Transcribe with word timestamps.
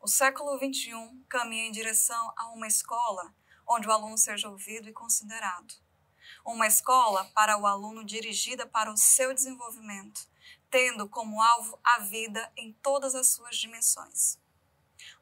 O 0.00 0.08
século 0.08 0.56
XXI 0.58 1.24
caminha 1.28 1.66
em 1.66 1.72
direção 1.72 2.32
a 2.36 2.48
uma 2.48 2.66
escola 2.66 3.34
onde 3.66 3.88
o 3.88 3.92
aluno 3.92 4.16
seja 4.16 4.48
ouvido 4.48 4.88
e 4.88 4.92
considerado. 4.92 5.74
Uma 6.44 6.66
escola 6.66 7.24
para 7.34 7.58
o 7.58 7.66
aluno 7.66 8.04
dirigida 8.04 8.66
para 8.66 8.92
o 8.92 8.96
seu 8.96 9.34
desenvolvimento, 9.34 10.28
tendo 10.70 11.08
como 11.08 11.42
alvo 11.42 11.78
a 11.82 12.00
vida 12.00 12.52
em 12.56 12.72
todas 12.74 13.14
as 13.14 13.28
suas 13.30 13.56
dimensões. 13.56 14.38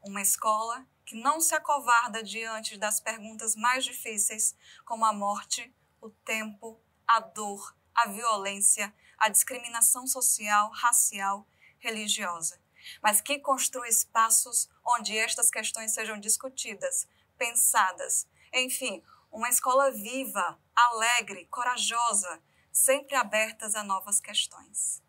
Uma 0.03 0.21
escola 0.21 0.87
que 1.07 1.17
não 1.17 1.41
se 1.41 1.55
acovarda 1.55 2.23
diante 2.23 2.77
das 2.77 3.01
perguntas 3.01 3.55
mais 3.55 3.85
difíceis, 3.85 4.55
como 4.85 5.05
a 5.05 5.13
morte, 5.13 5.75
o 6.01 6.11
tempo, 6.11 6.79
a 7.07 7.21
dor, 7.21 7.75
a 7.95 8.09
violência, 8.09 8.95
a 9.19 9.29
discriminação 9.29 10.07
social, 10.07 10.71
racial, 10.71 11.47
religiosa, 11.79 12.61
mas 13.03 13.21
que 13.21 13.39
construa 13.39 13.89
espaços 13.89 14.69
onde 14.85 15.17
estas 15.17 15.51
questões 15.51 15.93
sejam 15.93 16.19
discutidas, 16.19 17.07
pensadas, 17.37 18.27
enfim, 18.53 19.03
uma 19.31 19.49
escola 19.49 19.91
viva, 19.91 20.59
alegre, 20.75 21.47
corajosa, 21.47 22.41
sempre 22.73 23.17
abertas 23.17 23.75
a 23.75 23.83
novas 23.83 24.21
questões. 24.21 25.03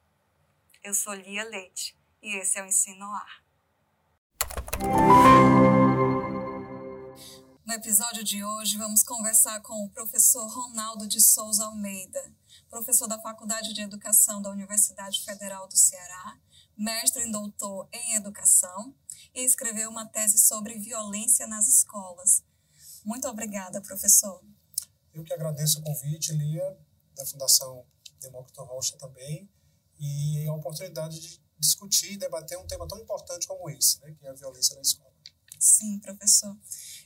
Eu 0.84 0.94
sou 0.94 1.14
Lia 1.14 1.44
Leite 1.44 1.98
e 2.22 2.36
esse 2.38 2.58
é 2.60 2.64
o 2.64 2.66
Ensino 2.66 3.06
Ar. 3.06 3.44
No 7.66 7.74
episódio 7.74 8.24
de 8.24 8.44
hoje, 8.44 8.78
vamos 8.78 9.04
conversar 9.04 9.60
com 9.62 9.86
o 9.86 9.90
professor 9.90 10.48
Ronaldo 10.48 11.08
de 11.08 11.20
Souza 11.20 11.66
Almeida, 11.66 12.32
professor 12.70 13.08
da 13.08 13.20
Faculdade 13.20 13.74
de 13.74 13.82
Educação 13.82 14.42
da 14.42 14.50
Universidade 14.50 15.24
Federal 15.24 15.68
do 15.68 15.76
Ceará, 15.76 16.38
mestre 16.78 17.24
em 17.24 17.32
doutor 17.32 17.88
em 17.92 18.16
educação 18.16 18.96
e 19.34 19.44
escreveu 19.44 19.90
uma 19.90 20.06
tese 20.06 20.38
sobre 20.38 20.78
violência 20.78 21.48
nas 21.48 21.68
escolas. 21.68 22.44
Muito 23.04 23.28
obrigada, 23.28 23.82
professor. 23.82 24.44
Eu 25.14 25.24
que 25.24 25.34
agradeço 25.34 25.80
o 25.80 25.84
convite, 25.84 26.34
Lia, 26.34 26.78
da 27.16 27.26
Fundação 27.26 27.86
Demócrito 28.20 28.64
Rocha 28.64 28.98
também, 28.98 29.50
e 30.00 30.48
a 30.48 30.54
oportunidade 30.54 31.20
de 31.20 31.42
discutir 31.58 32.14
e 32.14 32.18
debater 32.18 32.58
um 32.58 32.68
tema 32.68 32.88
tão 32.88 33.00
importante 33.00 33.48
como 33.48 33.70
esse, 33.70 34.02
né, 34.02 34.12
que 34.12 34.26
é 34.26 34.30
a 34.30 34.34
violência 34.34 34.76
na 34.76 34.82
escola. 34.82 35.14
Sim, 35.58 36.00
professor. 36.00 36.56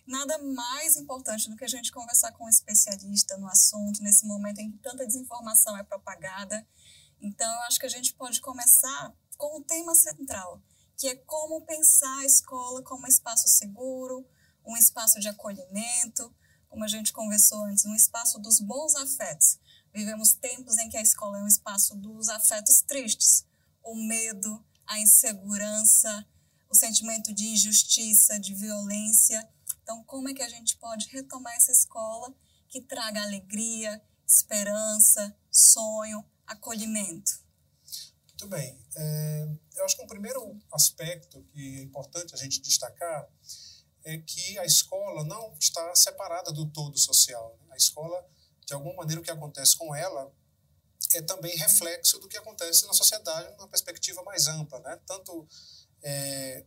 Nada 0.08 0.38
mais 0.40 0.98
importante 0.98 1.50
do 1.50 1.56
que 1.56 1.64
a 1.64 1.68
gente 1.68 1.92
conversar 1.92 2.32
com 2.32 2.46
um 2.46 2.50
especialista 2.50 3.38
no 3.38 3.48
assunto, 3.48 4.02
nesse 4.02 4.26
momento 4.26 4.60
em 4.60 4.72
que 4.72 4.78
tanta 4.80 5.06
desinformação 5.06 5.78
é 5.78 5.84
propagada. 5.84 6.68
Então, 7.22 7.50
eu 7.54 7.62
acho 7.62 7.80
que 7.80 7.86
a 7.86 7.90
gente 7.90 8.14
pode 8.16 8.42
começar 8.42 9.16
com 9.40 9.58
o 9.58 9.64
tema 9.64 9.96
central, 9.96 10.62
que 10.98 11.08
é 11.08 11.16
como 11.16 11.66
pensar 11.66 12.20
a 12.20 12.26
escola 12.26 12.84
como 12.84 13.06
um 13.06 13.08
espaço 13.08 13.48
seguro, 13.48 14.28
um 14.68 14.76
espaço 14.76 15.18
de 15.22 15.30
acolhimento, 15.30 16.36
como 16.68 16.84
a 16.84 16.88
gente 16.88 17.14
conversou 17.14 17.64
antes, 17.64 17.86
um 17.86 17.96
espaço 17.96 18.38
dos 18.38 18.60
bons 18.60 18.94
afetos. 18.96 19.58
Vivemos 19.94 20.34
tempos 20.34 20.78
em 20.78 20.90
que 20.90 20.98
a 20.98 21.02
escola 21.02 21.40
é 21.40 21.42
um 21.42 21.48
espaço 21.48 21.96
dos 21.96 22.28
afetos 22.28 22.82
tristes, 22.82 23.46
o 23.82 23.96
medo, 23.96 24.64
a 24.86 25.00
insegurança, 25.00 26.28
o 26.70 26.76
sentimento 26.76 27.34
de 27.34 27.48
injustiça, 27.48 28.38
de 28.42 28.54
violência. 28.54 29.50
Então, 29.82 30.04
como 30.04 30.28
é 30.28 30.34
que 30.34 30.44
a 30.44 30.50
gente 30.50 30.76
pode 30.78 31.08
retomar 31.08 31.56
essa 31.56 31.72
escola 31.72 32.36
que 32.68 32.82
traga 32.82 33.24
alegria, 33.24 34.04
esperança, 34.28 35.34
sonho, 35.50 36.24
acolhimento? 36.46 37.49
Muito 38.40 38.56
bem. 38.56 38.80
É, 38.96 39.50
eu 39.76 39.84
acho 39.84 39.98
que 39.98 40.04
um 40.04 40.08
primeiro 40.08 40.58
aspecto 40.72 41.44
que 41.52 41.80
é 41.80 41.82
importante 41.82 42.34
a 42.34 42.38
gente 42.38 42.62
destacar 42.62 43.28
é 44.06 44.18
que 44.18 44.58
a 44.58 44.64
escola 44.64 45.26
não 45.26 45.54
está 45.60 45.94
separada 45.94 46.54
do 46.54 46.66
todo 46.68 46.98
social. 46.98 47.60
Né? 47.60 47.74
A 47.74 47.76
escola, 47.76 48.26
de 48.66 48.74
alguma 48.74 48.96
maneira, 48.96 49.20
o 49.20 49.24
que 49.24 49.30
acontece 49.30 49.76
com 49.76 49.94
ela 49.94 50.32
é 51.16 51.22
também 51.22 51.54
reflexo 51.58 52.18
do 52.18 52.30
que 52.30 52.38
acontece 52.38 52.88
na 52.88 52.94
sociedade 52.94 53.58
numa 53.58 53.68
perspectiva 53.68 54.24
mais 54.24 54.48
ampla, 54.48 54.80
né? 54.80 54.98
tanto 55.06 55.46
é, 56.02 56.64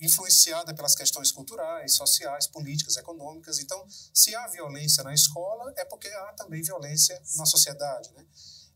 influenciada 0.00 0.74
pelas 0.74 0.96
questões 0.96 1.30
culturais, 1.30 1.94
sociais, 1.94 2.48
políticas, 2.48 2.96
econômicas. 2.96 3.60
Então, 3.60 3.86
se 4.12 4.34
há 4.34 4.48
violência 4.48 5.04
na 5.04 5.14
escola, 5.14 5.72
é 5.76 5.84
porque 5.84 6.08
há 6.08 6.32
também 6.32 6.62
violência 6.62 7.22
na 7.36 7.46
sociedade. 7.46 8.10
Né? 8.10 8.26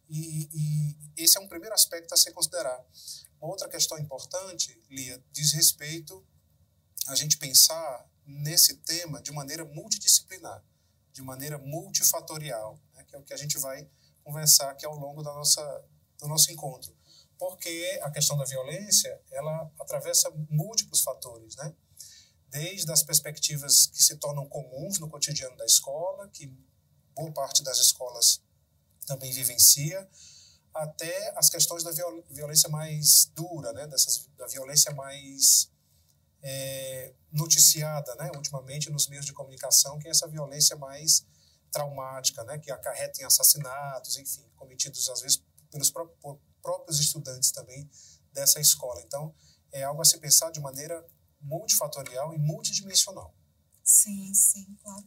E, 0.08 0.48
e 0.52 0.96
esse 1.16 1.36
é 1.36 1.40
um 1.40 1.48
primeiro 1.48 1.74
aspecto 1.74 2.12
a 2.12 2.16
ser 2.16 2.32
considerado. 2.32 2.84
Uma 3.40 3.50
outra 3.50 3.68
questão 3.68 3.98
importante, 3.98 4.80
Lia, 4.88 5.22
diz 5.32 5.52
respeito 5.52 6.24
a 7.08 7.14
gente 7.14 7.36
pensar 7.38 8.08
nesse 8.24 8.78
tema 8.78 9.22
de 9.22 9.30
maneira 9.32 9.64
multidisciplinar, 9.64 10.64
de 11.12 11.22
maneira 11.22 11.58
multifatorial, 11.58 12.80
né? 12.94 13.04
que 13.04 13.14
é 13.14 13.18
o 13.18 13.22
que 13.22 13.32
a 13.32 13.36
gente 13.36 13.58
vai 13.58 13.88
conversar 14.24 14.70
aqui 14.70 14.84
ao 14.84 14.96
longo 14.96 15.22
da 15.22 15.32
nossa, 15.32 15.84
do 16.18 16.26
nosso 16.26 16.50
encontro. 16.50 16.94
Porque 17.38 18.00
a 18.02 18.10
questão 18.10 18.36
da 18.36 18.44
violência, 18.44 19.20
ela 19.30 19.70
atravessa 19.78 20.30
múltiplos 20.50 21.02
fatores, 21.02 21.54
né? 21.56 21.74
Desde 22.48 22.90
as 22.90 23.02
perspectivas 23.02 23.88
que 23.88 24.02
se 24.02 24.16
tornam 24.16 24.48
comuns 24.48 24.98
no 24.98 25.08
cotidiano 25.08 25.56
da 25.56 25.66
escola, 25.66 26.28
que 26.28 26.46
boa 27.14 27.30
parte 27.32 27.62
das 27.62 27.78
escolas 27.78 28.40
também 29.06 29.32
vivencia, 29.32 30.08
até 30.74 31.32
as 31.36 31.48
questões 31.48 31.82
da 31.82 31.90
violência 32.28 32.68
mais 32.68 33.30
dura, 33.34 33.72
né? 33.72 33.86
Dessas, 33.86 34.28
da 34.36 34.46
violência 34.46 34.92
mais 34.92 35.70
é, 36.42 37.14
noticiada, 37.32 38.14
né? 38.16 38.30
Ultimamente 38.34 38.90
nos 38.90 39.08
meios 39.08 39.24
de 39.24 39.32
comunicação, 39.32 39.98
que 39.98 40.08
é 40.08 40.10
essa 40.10 40.28
violência 40.28 40.76
mais 40.76 41.24
traumática, 41.72 42.44
né? 42.44 42.58
Que 42.58 42.70
acarreta 42.70 43.22
em 43.22 43.24
assassinatos, 43.24 44.16
enfim, 44.18 44.44
cometidos 44.56 45.08
às 45.08 45.22
vezes 45.22 45.42
pelos 45.70 45.90
próprios 45.90 47.00
estudantes 47.00 47.50
também 47.50 47.88
dessa 48.32 48.60
escola. 48.60 49.00
Então, 49.00 49.34
é 49.72 49.82
algo 49.82 50.02
a 50.02 50.04
se 50.04 50.18
pensar 50.18 50.50
de 50.50 50.60
maneira 50.60 51.04
multifatorial 51.40 52.34
e 52.34 52.38
multidimensional. 52.38 53.34
Sim, 53.82 54.34
sim, 54.34 54.76
claro 54.82 55.06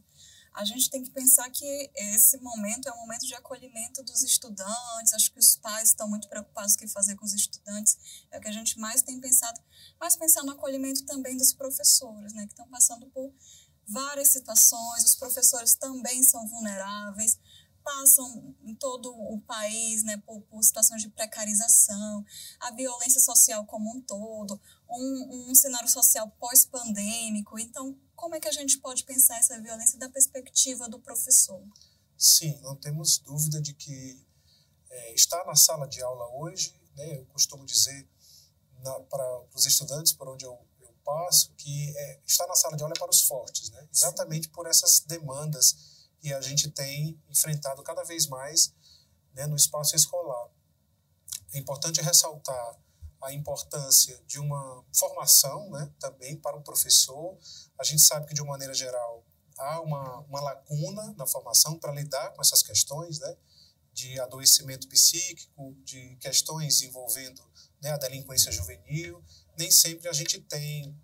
a 0.52 0.64
gente 0.64 0.90
tem 0.90 1.02
que 1.02 1.10
pensar 1.10 1.48
que 1.50 1.90
esse 1.94 2.36
momento 2.38 2.88
é 2.88 2.92
um 2.92 2.98
momento 2.98 3.26
de 3.26 3.34
acolhimento 3.34 4.02
dos 4.02 4.22
estudantes. 4.22 5.14
Acho 5.14 5.32
que 5.32 5.38
os 5.38 5.56
pais 5.56 5.90
estão 5.90 6.08
muito 6.08 6.28
preocupados 6.28 6.74
com 6.74 6.84
o 6.84 6.86
que 6.86 6.92
fazer 6.92 7.16
com 7.16 7.24
os 7.24 7.32
estudantes. 7.32 7.96
É 8.30 8.38
o 8.38 8.40
que 8.40 8.48
a 8.48 8.52
gente 8.52 8.78
mais 8.78 9.02
tem 9.02 9.20
pensado, 9.20 9.60
mas 9.98 10.16
pensar 10.16 10.42
no 10.42 10.52
acolhimento 10.52 11.04
também 11.04 11.36
dos 11.36 11.52
professores, 11.52 12.32
né, 12.34 12.46
que 12.46 12.52
estão 12.52 12.68
passando 12.68 13.06
por 13.06 13.32
várias 13.86 14.28
situações. 14.28 15.04
Os 15.04 15.14
professores 15.14 15.74
também 15.74 16.22
são 16.22 16.46
vulneráveis, 16.48 17.38
passam 17.90 18.54
em 18.62 18.74
todo 18.74 19.12
o 19.12 19.40
país 19.40 20.04
né, 20.04 20.16
por, 20.24 20.40
por 20.42 20.62
situações 20.62 21.02
de 21.02 21.08
precarização, 21.08 22.24
a 22.60 22.70
violência 22.70 23.20
social 23.20 23.66
como 23.66 23.90
um 23.90 24.00
todo, 24.00 24.60
um, 24.88 25.50
um 25.50 25.54
cenário 25.54 25.88
social 25.88 26.30
pós-pandêmico. 26.38 27.58
Então, 27.58 27.98
como 28.14 28.36
é 28.36 28.40
que 28.40 28.48
a 28.48 28.52
gente 28.52 28.78
pode 28.78 29.02
pensar 29.02 29.38
essa 29.38 29.60
violência 29.60 29.98
da 29.98 30.08
perspectiva 30.08 30.88
do 30.88 31.00
professor? 31.00 31.60
Sim, 32.16 32.60
não 32.60 32.76
temos 32.76 33.18
dúvida 33.18 33.60
de 33.60 33.74
que 33.74 34.24
é, 34.88 35.14
estar 35.14 35.44
na 35.44 35.56
sala 35.56 35.88
de 35.88 36.00
aula 36.00 36.26
hoje, 36.36 36.80
né, 36.94 37.18
eu 37.18 37.26
costumo 37.26 37.66
dizer 37.66 38.08
para 39.10 39.42
os 39.54 39.66
estudantes 39.66 40.12
por 40.12 40.28
onde 40.28 40.44
eu, 40.44 40.58
eu 40.80 40.94
passo, 41.04 41.52
que 41.56 41.92
é, 41.96 42.20
estar 42.24 42.46
na 42.46 42.54
sala 42.54 42.76
de 42.76 42.82
aula 42.82 42.94
é 42.96 42.98
para 42.98 43.10
os 43.10 43.22
fortes, 43.22 43.70
né? 43.70 43.88
exatamente 43.92 44.48
por 44.48 44.66
essas 44.66 45.00
demandas 45.00 45.89
que 46.20 46.32
a 46.32 46.40
gente 46.40 46.70
tem 46.70 47.20
enfrentado 47.28 47.82
cada 47.82 48.04
vez 48.04 48.26
mais 48.26 48.74
né, 49.34 49.46
no 49.46 49.56
espaço 49.56 49.96
escolar. 49.96 50.48
É 51.52 51.58
importante 51.58 52.00
ressaltar 52.00 52.78
a 53.22 53.32
importância 53.32 54.20
de 54.26 54.38
uma 54.38 54.84
formação 54.94 55.70
né, 55.70 55.90
também 55.98 56.36
para 56.36 56.56
o 56.56 56.62
professor. 56.62 57.36
A 57.78 57.84
gente 57.84 58.02
sabe 58.02 58.26
que, 58.26 58.34
de 58.34 58.40
uma 58.40 58.52
maneira 58.52 58.72
geral, 58.72 59.24
há 59.58 59.80
uma, 59.80 60.20
uma 60.20 60.40
lacuna 60.40 61.14
na 61.16 61.26
formação 61.26 61.78
para 61.78 61.92
lidar 61.92 62.30
com 62.30 62.40
essas 62.40 62.62
questões 62.62 63.18
né, 63.18 63.36
de 63.92 64.18
adoecimento 64.20 64.88
psíquico, 64.88 65.74
de 65.84 66.16
questões 66.16 66.82
envolvendo 66.82 67.42
né, 67.82 67.90
a 67.90 67.98
delinquência 67.98 68.52
juvenil. 68.52 69.22
Nem 69.58 69.70
sempre 69.70 70.08
a 70.08 70.12
gente 70.12 70.40
tem 70.40 70.96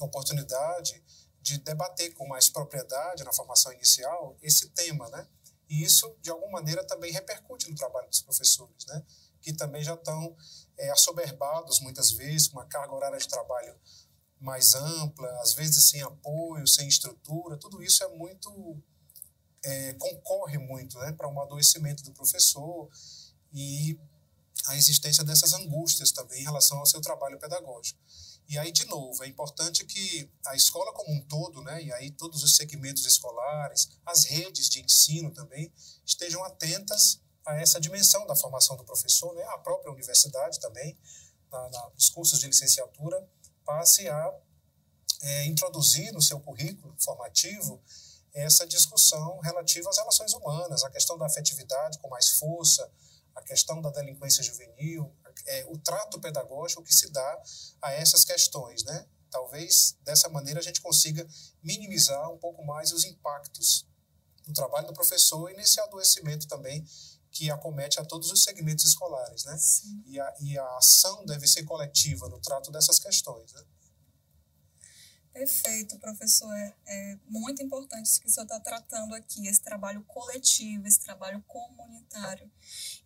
oportunidade 0.00 1.02
de 1.44 1.58
debater 1.58 2.14
com 2.14 2.26
mais 2.26 2.48
propriedade 2.48 3.22
na 3.22 3.32
formação 3.34 3.70
inicial 3.74 4.34
esse 4.40 4.70
tema, 4.70 5.06
né? 5.10 5.28
E 5.68 5.82
isso, 5.84 6.16
de 6.22 6.30
alguma 6.30 6.52
maneira, 6.52 6.82
também 6.86 7.12
repercute 7.12 7.68
no 7.68 7.76
trabalho 7.76 8.08
dos 8.08 8.22
professores, 8.22 8.86
né? 8.86 9.04
Que 9.42 9.52
também 9.52 9.84
já 9.84 9.92
estão 9.92 10.34
é, 10.78 10.90
assoberbados 10.90 11.80
muitas 11.80 12.12
vezes, 12.12 12.48
com 12.48 12.56
uma 12.58 12.66
carga 12.66 12.94
horária 12.94 13.18
de 13.18 13.28
trabalho 13.28 13.78
mais 14.40 14.74
ampla, 14.74 15.28
às 15.42 15.52
vezes 15.52 15.86
sem 15.90 16.00
apoio, 16.02 16.66
sem 16.66 16.88
estrutura, 16.88 17.58
tudo 17.58 17.82
isso 17.82 18.02
é 18.02 18.08
muito 18.08 18.82
é, 19.62 19.92
concorre 19.94 20.56
muito 20.58 20.98
né, 20.98 21.12
para 21.12 21.28
um 21.28 21.40
adoecimento 21.40 22.02
do 22.04 22.12
professor 22.12 22.88
e 23.52 23.98
a 24.66 24.76
existência 24.76 25.22
dessas 25.24 25.52
angústias 25.52 26.10
também 26.10 26.40
em 26.40 26.44
relação 26.44 26.78
ao 26.78 26.86
seu 26.86 27.00
trabalho 27.02 27.38
pedagógico. 27.38 27.98
E 28.48 28.58
aí, 28.58 28.70
de 28.70 28.84
novo, 28.86 29.24
é 29.24 29.26
importante 29.26 29.84
que 29.84 30.30
a 30.46 30.54
escola 30.54 30.92
como 30.92 31.12
um 31.12 31.20
todo, 31.22 31.62
né, 31.62 31.82
e 31.82 31.92
aí 31.92 32.10
todos 32.10 32.42
os 32.42 32.56
segmentos 32.56 33.06
escolares, 33.06 33.88
as 34.04 34.24
redes 34.24 34.68
de 34.68 34.82
ensino 34.82 35.30
também, 35.30 35.72
estejam 36.04 36.44
atentas 36.44 37.20
a 37.46 37.56
essa 37.56 37.80
dimensão 37.80 38.26
da 38.26 38.36
formação 38.36 38.76
do 38.76 38.84
professor, 38.84 39.34
né, 39.34 39.42
a 39.44 39.58
própria 39.58 39.90
universidade 39.90 40.60
também, 40.60 40.96
na, 41.50 41.68
na, 41.70 41.90
nos 41.90 42.10
cursos 42.10 42.38
de 42.38 42.46
licenciatura, 42.46 43.26
passe 43.64 44.08
a 44.08 44.34
é, 45.22 45.46
introduzir 45.46 46.12
no 46.12 46.20
seu 46.20 46.38
currículo 46.38 46.94
formativo 46.98 47.82
essa 48.34 48.66
discussão 48.66 49.38
relativa 49.40 49.88
às 49.88 49.96
relações 49.96 50.34
humanas, 50.34 50.84
a 50.84 50.90
questão 50.90 51.16
da 51.16 51.26
afetividade 51.26 51.98
com 51.98 52.08
mais 52.08 52.30
força, 52.30 52.90
a 53.34 53.42
questão 53.42 53.80
da 53.80 53.90
delinquência 53.90 54.42
juvenil, 54.42 55.14
é, 55.46 55.66
o 55.68 55.78
trato 55.78 56.20
pedagógico 56.20 56.82
que 56.82 56.94
se 56.94 57.10
dá 57.10 57.42
a 57.82 57.92
essas 57.92 58.24
questões, 58.24 58.84
né? 58.84 59.06
Talvez 59.30 59.96
dessa 60.02 60.28
maneira 60.28 60.60
a 60.60 60.62
gente 60.62 60.80
consiga 60.80 61.26
minimizar 61.62 62.30
um 62.30 62.38
pouco 62.38 62.64
mais 62.64 62.92
os 62.92 63.04
impactos 63.04 63.86
no 64.46 64.54
trabalho 64.54 64.86
do 64.86 64.94
professor 64.94 65.50
e 65.50 65.56
nesse 65.56 65.80
adoecimento 65.80 66.46
também 66.46 66.84
que 67.30 67.50
acomete 67.50 67.98
a 67.98 68.04
todos 68.04 68.30
os 68.30 68.44
segmentos 68.44 68.84
escolares, 68.84 69.44
né? 69.44 69.58
E 70.06 70.20
a, 70.20 70.34
e 70.40 70.58
a 70.58 70.76
ação 70.76 71.26
deve 71.26 71.48
ser 71.48 71.64
coletiva 71.64 72.28
no 72.28 72.38
trato 72.38 72.70
dessas 72.70 72.98
questões, 72.98 73.52
né? 73.52 73.62
Perfeito, 75.34 75.98
professor. 75.98 76.54
É, 76.54 76.76
é 76.86 77.18
muito 77.28 77.60
importante 77.60 78.06
isso 78.06 78.20
que 78.20 78.28
o 78.28 78.30
senhor 78.30 78.44
está 78.44 78.60
tratando 78.60 79.16
aqui, 79.16 79.48
esse 79.48 79.60
trabalho 79.60 80.04
coletivo, 80.04 80.86
esse 80.86 81.00
trabalho 81.00 81.42
comunitário. 81.48 82.48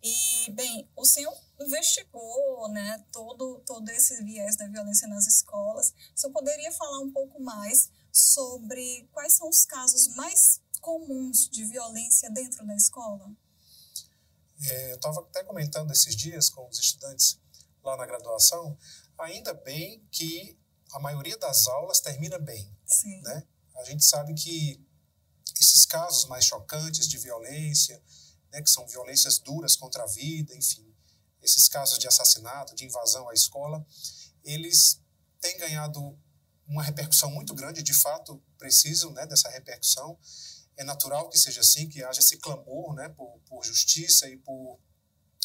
E, 0.03 0.51
bem, 0.51 0.87
o 0.95 1.05
senhor 1.05 1.35
investigou 1.59 2.69
né, 2.69 3.03
todo, 3.11 3.63
todo 3.65 3.89
esse 3.89 4.23
viés 4.23 4.55
da 4.55 4.67
violência 4.67 5.07
nas 5.07 5.25
escolas. 5.25 5.89
O 6.15 6.19
senhor 6.19 6.31
poderia 6.31 6.71
falar 6.71 6.99
um 6.99 7.11
pouco 7.11 7.41
mais 7.41 7.89
sobre 8.11 9.09
quais 9.11 9.33
são 9.33 9.49
os 9.49 9.65
casos 9.65 10.15
mais 10.15 10.61
comuns 10.81 11.49
de 11.49 11.65
violência 11.65 12.29
dentro 12.29 12.63
da 12.63 12.75
escola? 12.75 13.35
É, 14.67 14.91
eu 14.91 14.95
estava 14.97 15.21
até 15.21 15.43
comentando 15.43 15.91
esses 15.91 16.15
dias 16.15 16.47
com 16.47 16.67
os 16.69 16.77
estudantes 16.77 17.39
lá 17.83 17.97
na 17.97 18.05
graduação, 18.05 18.77
ainda 19.17 19.51
bem 19.51 20.05
que 20.11 20.59
a 20.91 20.99
maioria 20.99 21.37
das 21.37 21.67
aulas 21.67 21.99
termina 21.99 22.37
bem. 22.39 22.71
Sim. 22.85 23.21
Né? 23.21 23.43
A 23.77 23.83
gente 23.83 24.03
sabe 24.03 24.33
que 24.33 24.85
esses 25.59 25.85
casos 25.85 26.25
mais 26.25 26.45
chocantes 26.45 27.07
de 27.07 27.17
violência, 27.17 28.01
né, 28.51 28.61
que 28.61 28.69
são 28.69 28.87
violências 28.87 29.39
duras 29.39 29.75
contra 29.75 30.03
a 30.03 30.07
vida, 30.07 30.55
enfim, 30.55 30.85
esses 31.41 31.67
casos 31.67 31.99
de 31.99 32.07
assassinato, 32.07 32.75
de 32.75 32.85
invasão 32.85 33.29
à 33.29 33.33
escola, 33.33 33.85
eles 34.43 35.01
têm 35.39 35.57
ganhado 35.57 36.17
uma 36.67 36.83
repercussão 36.83 37.31
muito 37.31 37.53
grande, 37.53 37.81
de 37.81 37.93
fato 37.93 38.41
precisam 38.57 39.11
né, 39.11 39.25
dessa 39.25 39.49
repercussão. 39.49 40.17
É 40.77 40.83
natural 40.83 41.29
que 41.29 41.37
seja 41.37 41.61
assim, 41.61 41.89
que 41.89 42.03
haja 42.03 42.19
esse 42.19 42.37
clamor 42.37 42.93
né, 42.93 43.09
por, 43.09 43.39
por 43.47 43.63
justiça 43.63 44.29
e 44.29 44.37
por 44.37 44.79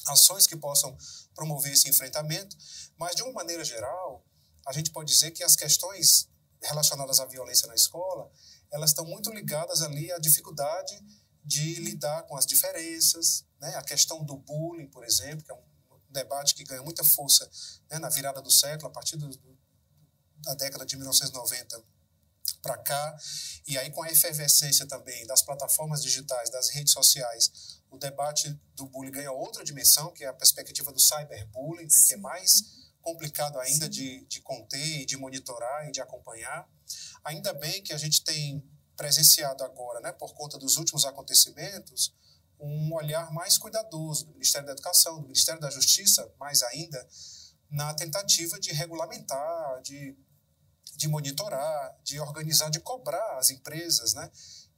ações 0.07 0.47
que 0.47 0.57
possam 0.57 0.97
promover 1.35 1.73
esse 1.73 1.89
enfrentamento, 1.89 2.57
mas 2.97 3.17
de 3.17 3.23
uma 3.23 3.33
maneira 3.33 3.65
geral, 3.65 4.25
a 4.67 4.73
gente 4.73 4.91
pode 4.91 5.13
dizer 5.13 5.31
que 5.31 5.43
as 5.43 5.57
questões 5.57 6.29
relacionadas 6.63 7.21
à 7.21 7.27
violência 7.27 7.69
na 7.69 7.75
escola, 7.75 8.31
elas 8.71 8.91
estão 8.91 9.05
muito 9.05 9.31
ligadas 9.31 9.83
ali 9.83 10.11
à 10.13 10.19
dificuldade 10.19 10.99
de 11.45 11.75
lidar 11.77 12.23
com 12.23 12.37
as 12.37 12.47
diferenças, 12.47 13.45
né? 13.61 13.75
a 13.77 13.83
questão 13.83 14.25
do 14.25 14.37
bullying, 14.37 14.87
por 14.87 15.05
exemplo, 15.05 15.45
que 15.45 15.53
é 15.53 15.55
um 15.55 15.63
debate 16.09 16.55
que 16.55 16.65
ganha 16.65 16.83
muita 16.83 17.05
força 17.05 17.49
né, 17.91 17.99
na 17.99 18.09
virada 18.09 18.41
do 18.41 18.51
século, 18.51 18.89
a 18.89 18.91
partir 18.91 19.17
do, 19.17 19.29
da 20.39 20.55
década 20.55 20.87
de 20.87 20.97
1990 20.97 21.83
para 22.63 22.79
cá, 22.79 23.17
e 23.67 23.77
aí 23.77 23.91
com 23.91 24.03
a 24.03 24.09
efervescência 24.11 24.87
também 24.87 25.27
das 25.27 25.43
plataformas 25.43 26.03
digitais, 26.03 26.51
das 26.51 26.71
redes 26.71 26.93
sociais, 26.93 27.81
o 27.91 27.99
debate 27.99 28.59
do 28.75 28.87
bullying 28.87 29.11
ganha 29.11 29.33
outra 29.33 29.63
dimensão, 29.63 30.13
que 30.13 30.25
é 30.25 30.29
a 30.29 30.33
perspectiva 30.33 30.93
do 30.93 31.01
cyberbullying, 31.01 31.85
né, 31.85 31.99
que 32.07 32.15
é 32.15 32.17
mais 32.17 32.84
complicado 33.05 33.61
ainda 33.61 33.87
de, 33.89 34.25
de 34.25 34.41
conter 34.41 35.03
e 35.03 35.05
de 35.05 35.17
monitorar 35.17 35.87
e 35.87 35.93
de 35.93 36.01
acompanhar. 36.01 36.67
Ainda 37.23 37.53
bem 37.53 37.83
que 37.83 37.93
a 37.93 37.99
gente 37.99 38.25
tem 38.25 38.65
presenciado 38.97 39.63
agora, 39.63 40.01
né, 40.01 40.11
por 40.13 40.35
conta 40.35 40.59
dos 40.59 40.79
últimos 40.79 41.05
acontecimentos, 41.05 42.15
um 42.59 42.95
olhar 42.95 43.31
mais 43.33 43.59
cuidadoso 43.59 44.27
do 44.27 44.33
Ministério 44.33 44.67
da 44.67 44.73
Educação, 44.73 45.17
do 45.17 45.25
Ministério 45.25 45.61
da 45.61 45.71
Justiça, 45.71 46.33
mais 46.41 46.63
ainda, 46.63 47.07
na 47.69 47.93
tentativa 47.95 48.59
de 48.59 48.73
regulamentar, 48.73 49.83
de, 49.83 50.17
de 50.97 51.09
monitorar, 51.09 51.99
de 52.03 52.19
organizar, 52.21 52.71
de 52.71 52.81
cobrar 52.81 53.39
as 53.39 53.51
empresas 53.51 54.15
né, 54.15 54.31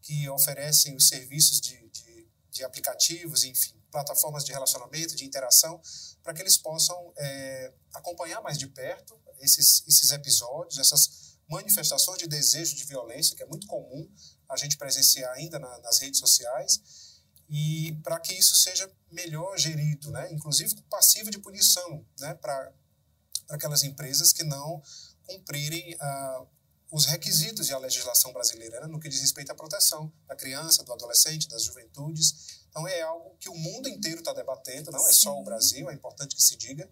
que 0.02 0.29
oferecem 0.31 0.96
os 0.96 1.06
serviços 1.08 1.61
de, 1.61 1.76
de, 1.90 2.15
de 2.56 2.64
aplicativos, 2.64 3.44
enfim, 3.44 3.75
plataformas 3.91 4.44
de 4.44 4.53
relacionamento, 4.53 5.14
de 5.14 5.25
interação, 5.25 5.81
para 6.23 6.35
que 6.35 6.43
eles 6.43 6.56
possam 6.56 7.12
é, 7.17 7.73
acompanhar 7.94 8.41
mais 8.43 8.58
de 8.58 8.67
perto 8.67 9.19
esses, 9.41 9.85
esses 9.87 10.11
episódios, 10.11 10.79
essas 10.79 11.37
manifestações 11.49 12.19
de 12.19 12.26
desejo 12.26 12.75
de 12.75 12.85
violência, 12.85 13.37
que 13.37 13.43
é 13.43 13.47
muito 13.47 13.67
comum 13.67 14.08
a 14.49 14.56
gente 14.56 14.76
presenciar 14.76 15.32
ainda 15.35 15.58
na, 15.58 15.79
nas 15.79 15.99
redes 16.00 16.19
sociais, 16.19 16.81
e 17.49 17.93
para 18.03 18.19
que 18.19 18.35
isso 18.35 18.56
seja 18.56 18.91
melhor 19.11 19.56
gerido, 19.56 20.11
né? 20.11 20.32
inclusive 20.32 20.75
passivo 20.91 21.31
de 21.31 21.38
punição 21.38 22.05
né? 22.19 22.35
para 22.35 22.73
aquelas 23.50 23.85
empresas 23.85 24.32
que 24.32 24.43
não 24.43 24.82
cumprirem 25.25 25.97
ah, 26.00 26.47
os 26.96 27.04
requisitos 27.06 27.69
da 27.69 27.78
legislação 27.78 28.32
brasileira 28.32 28.81
né? 28.81 28.87
no 28.87 28.98
que 28.98 29.08
diz 29.08 29.20
respeito 29.20 29.52
à 29.52 29.54
proteção 29.54 30.12
da 30.26 30.34
criança, 30.34 30.82
do 30.82 30.93
adolescente, 30.93 31.48
das 31.48 31.62
juventudes 31.64 32.56
então 32.76 32.87
é 32.87 33.00
algo 33.00 33.34
que 33.40 33.48
o 33.48 33.54
mundo 33.54 33.88
inteiro 33.88 34.19
está 34.19 34.34
debatendo, 34.34 34.90
não 34.90 35.08
é 35.08 35.12
só 35.12 35.34
o 35.40 35.43
Brasil, 35.43 35.88
é 35.88 35.94
importante 35.94 36.37
que 36.37 36.43
se 36.43 36.56
diga, 36.56 36.87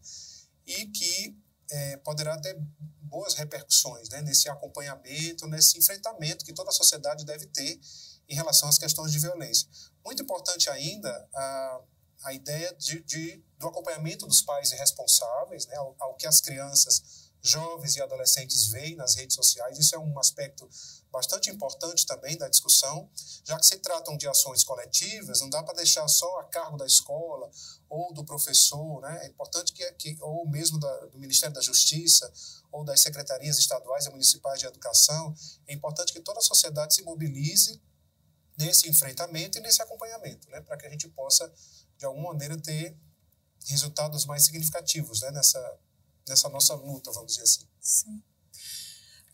e 0.67 0.87
que 0.87 1.39
é, 1.71 1.99
poderá 1.99 2.41
ter 2.41 2.57
boas 3.03 3.35
repercussões 3.35 4.09
né, 4.09 4.23
nesse 4.23 4.49
acompanhamento, 4.49 5.47
nesse 5.47 5.77
enfrentamento 5.79 6.43
que 6.43 6.55
toda 6.55 6.71
a 6.71 6.73
sociedade 6.73 7.27
deve 7.27 7.47
ter 7.49 7.79
em 8.27 8.35
relação 8.35 8.67
às 8.67 8.79
questões 8.79 9.13
de 9.13 9.19
violência. 9.19 9.69
Muito 10.03 10.23
importante 10.23 10.71
ainda 10.71 11.29
a, 11.35 11.81
a 12.23 12.33
ideia 12.33 12.75
de, 12.77 13.03
de 13.03 13.45
do 13.59 13.69
acompanhamento 13.69 14.27
dos 14.27 14.41
pais 14.41 14.71
responsáveis, 14.71 15.67
né, 15.67 15.77
ao, 15.77 15.95
ao 15.99 16.17
que 16.17 16.27
as 16.27 16.41
crianças 16.41 17.24
jovens 17.45 17.95
e 17.97 18.03
adolescentes 18.03 18.69
veem 18.69 18.97
nas 18.97 19.15
redes 19.15 19.37
sociais. 19.37 19.79
Isso 19.79 19.95
é 19.95 19.99
um 19.99 20.19
aspecto 20.19 20.67
bastante 21.13 21.51
importante 21.51 22.07
também 22.07 22.39
da 22.39 22.49
discussão, 22.49 23.09
já 23.45 23.57
que 23.59 23.67
se 23.67 23.79
tratam 23.79 24.17
de 24.17 24.27
ações 24.27 24.65
coletivas, 24.65 25.41
não 25.43 25.51
dá 25.51 25.63
para 25.63 25.75
deixar 25.75 26.09
só 26.09 26.41
a 26.41 26.45
cargo 26.45 26.79
da 26.79 26.87
escola 26.87 27.51
ou 27.89 28.15
do 28.15 28.25
professor, 28.25 29.01
né? 29.03 29.27
É 29.27 29.29
importante 29.29 29.75
que, 29.75 29.93
que 29.93 30.17
ou 30.23 30.49
mesmo 30.49 30.81
da, 30.81 31.07
do 31.07 31.19
Ministério 31.19 31.55
da 31.55 31.61
Justiça 31.61 32.33
ou 32.73 32.83
das 32.83 33.01
secretarias 33.01 33.59
estaduais 33.59 34.07
e 34.07 34.11
municipais 34.11 34.59
de 34.59 34.67
educação, 34.67 35.35
é 35.67 35.75
importante 35.75 36.15
que 36.15 36.21
toda 36.21 36.39
a 36.39 36.43
sociedade 36.43 36.95
se 36.95 37.03
mobilize 37.03 37.81
nesse 38.57 38.89
enfrentamento 38.89 39.59
e 39.59 39.61
nesse 39.61 39.83
acompanhamento, 39.83 40.49
né? 40.49 40.63
Para 40.63 40.79
que 40.79 40.87
a 40.87 40.91
gente 40.91 41.09
possa 41.09 41.53
de 41.99 42.07
alguma 42.07 42.33
maneira 42.33 42.57
ter 42.57 42.97
resultados 43.67 44.25
mais 44.25 44.47
significativos, 44.47 45.21
né? 45.21 45.31
Nessa 45.31 45.79
nessa 46.29 46.49
nossa 46.49 46.75
luta, 46.75 47.13
vamos 47.13 47.33
dizer 47.33 47.43
assim. 47.43 47.67
Sim. 47.81 48.23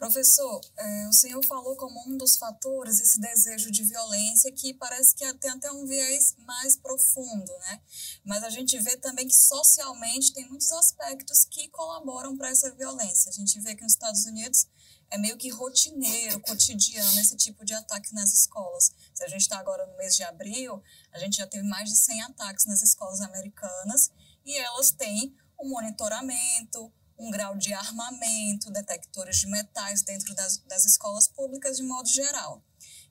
Professor, 0.00 0.62
é, 0.78 1.08
o 1.08 1.12
senhor 1.12 1.44
falou 1.44 1.76
como 1.76 2.02
um 2.08 2.16
dos 2.16 2.38
fatores 2.38 2.98
esse 3.00 3.20
desejo 3.20 3.70
de 3.70 3.84
violência 3.84 4.50
que 4.50 4.72
parece 4.72 5.14
que 5.14 5.30
tem 5.34 5.50
até 5.50 5.70
um 5.70 5.84
viés 5.84 6.34
mais 6.38 6.74
profundo, 6.74 7.52
né? 7.58 7.82
Mas 8.24 8.42
a 8.42 8.48
gente 8.48 8.78
vê 8.78 8.96
também 8.96 9.28
que 9.28 9.34
socialmente 9.34 10.32
tem 10.32 10.48
muitos 10.48 10.72
aspectos 10.72 11.44
que 11.44 11.68
colaboram 11.68 12.34
para 12.34 12.48
essa 12.48 12.74
violência. 12.74 13.28
A 13.28 13.32
gente 13.34 13.60
vê 13.60 13.74
que 13.74 13.82
nos 13.82 13.92
Estados 13.92 14.24
Unidos 14.24 14.66
é 15.10 15.18
meio 15.18 15.36
que 15.36 15.50
rotineiro, 15.50 16.40
cotidiano 16.40 17.20
esse 17.20 17.36
tipo 17.36 17.62
de 17.62 17.74
ataque 17.74 18.14
nas 18.14 18.32
escolas. 18.32 18.92
Se 19.12 19.22
a 19.22 19.28
gente 19.28 19.42
está 19.42 19.58
agora 19.58 19.84
no 19.84 19.98
mês 19.98 20.16
de 20.16 20.22
abril, 20.22 20.82
a 21.12 21.18
gente 21.18 21.36
já 21.36 21.46
teve 21.46 21.68
mais 21.68 21.90
de 21.90 21.96
100 21.96 22.22
ataques 22.22 22.64
nas 22.64 22.80
escolas 22.80 23.20
americanas 23.20 24.10
e 24.46 24.56
elas 24.56 24.92
têm 24.92 25.36
o 25.60 25.68
monitoramento, 25.68 26.92
um 27.18 27.30
grau 27.30 27.56
de 27.56 27.72
armamento, 27.72 28.70
detectores 28.70 29.36
de 29.36 29.46
metais 29.46 30.02
dentro 30.02 30.34
das, 30.34 30.58
das 30.58 30.86
escolas 30.86 31.28
públicas 31.28 31.76
de 31.76 31.82
modo 31.82 32.08
geral. 32.08 32.64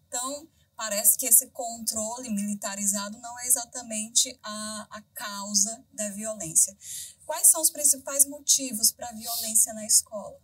Então, 0.08 0.50
parece 0.76 1.18
que 1.18 1.28
esse 1.28 1.48
controle 1.52 2.30
militarizado 2.30 3.20
não 3.20 3.40
é 3.40 3.48
exatamente 3.48 4.38
a, 4.42 4.88
a 4.90 5.02
causa 5.14 5.86
da 5.94 6.10
violência. 6.10 6.76
Quais 7.26 7.50
são 7.52 7.62
os 7.62 7.70
principais 7.70 8.26
motivos 8.26 8.92
para 8.92 9.10
a 9.10 9.14
violência 9.14 9.74
na 9.74 9.86
escola? 9.86 10.40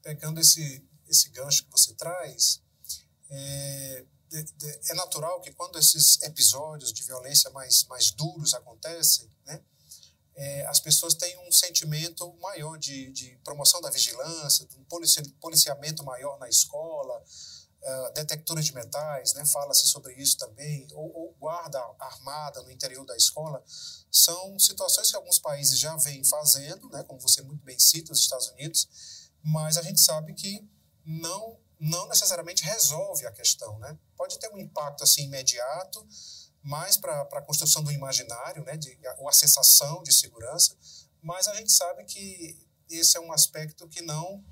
Pegando 0.00 0.40
esse, 0.40 0.86
esse 1.08 1.30
gancho 1.30 1.64
que 1.64 1.70
você 1.72 1.92
traz, 1.94 2.62
é, 3.28 4.06
de, 4.28 4.42
de, 4.44 4.80
é 4.90 4.94
natural 4.94 5.40
que 5.40 5.52
quando 5.52 5.76
esses 5.78 6.22
episódios 6.22 6.92
de 6.92 7.02
violência 7.02 7.50
mais, 7.50 7.84
mais 7.84 8.12
duros 8.12 8.54
acontecem, 8.54 9.28
né, 9.44 9.60
é, 10.36 10.66
as 10.66 10.78
pessoas 10.80 11.14
têm 11.14 11.36
um 11.48 11.50
sentimento 11.50 12.32
maior 12.40 12.76
de, 12.78 13.10
de 13.10 13.38
promoção 13.42 13.80
da 13.80 13.90
vigilância, 13.90 14.66
de 14.66 14.76
um 14.78 14.84
policiamento 15.40 16.04
maior 16.04 16.38
na 16.38 16.46
escola, 16.46 17.24
uh, 17.82 18.12
detectores 18.12 18.66
de 18.66 18.74
metais, 18.74 19.32
né, 19.32 19.46
fala-se 19.46 19.86
sobre 19.86 20.12
isso 20.14 20.36
também, 20.36 20.86
ou, 20.92 21.10
ou, 21.14 21.34
guarda 21.40 21.80
armada 21.98 22.62
no 22.62 22.70
interior 22.70 23.06
da 23.06 23.16
escola, 23.16 23.62
são 24.10 24.58
situações 24.58 25.10
que 25.10 25.16
alguns 25.16 25.38
países 25.38 25.78
já 25.78 25.96
vêm 25.96 26.22
fazendo, 26.24 26.88
né, 26.90 27.02
como 27.04 27.18
você 27.20 27.40
muito 27.40 27.64
bem 27.64 27.78
cita, 27.78 28.12
os 28.12 28.20
Estados 28.20 28.48
Unidos, 28.48 28.88
mas 29.42 29.78
a 29.78 29.82
gente 29.82 30.00
sabe 30.00 30.34
que 30.34 30.68
não 31.04 31.58
não 31.78 32.08
necessariamente 32.08 32.64
resolve 32.64 33.26
a 33.26 33.30
questão, 33.32 33.78
né? 33.78 33.98
Pode 34.16 34.38
ter 34.38 34.50
um 34.50 34.56
impacto 34.56 35.04
assim 35.04 35.24
imediato, 35.24 36.06
mais 36.66 36.96
para 36.96 37.22
a 37.22 37.42
construção 37.42 37.84
do 37.84 37.92
imaginário, 37.92 38.64
né, 38.64 38.76
de, 38.76 38.98
ou 39.18 39.28
a 39.28 39.32
sensação 39.32 40.02
de 40.02 40.12
segurança, 40.12 40.76
mas 41.22 41.46
a 41.46 41.54
gente 41.54 41.70
sabe 41.70 42.04
que 42.04 42.58
esse 42.90 43.16
é 43.16 43.20
um 43.20 43.32
aspecto 43.32 43.88
que 43.88 44.02
não 44.02 44.44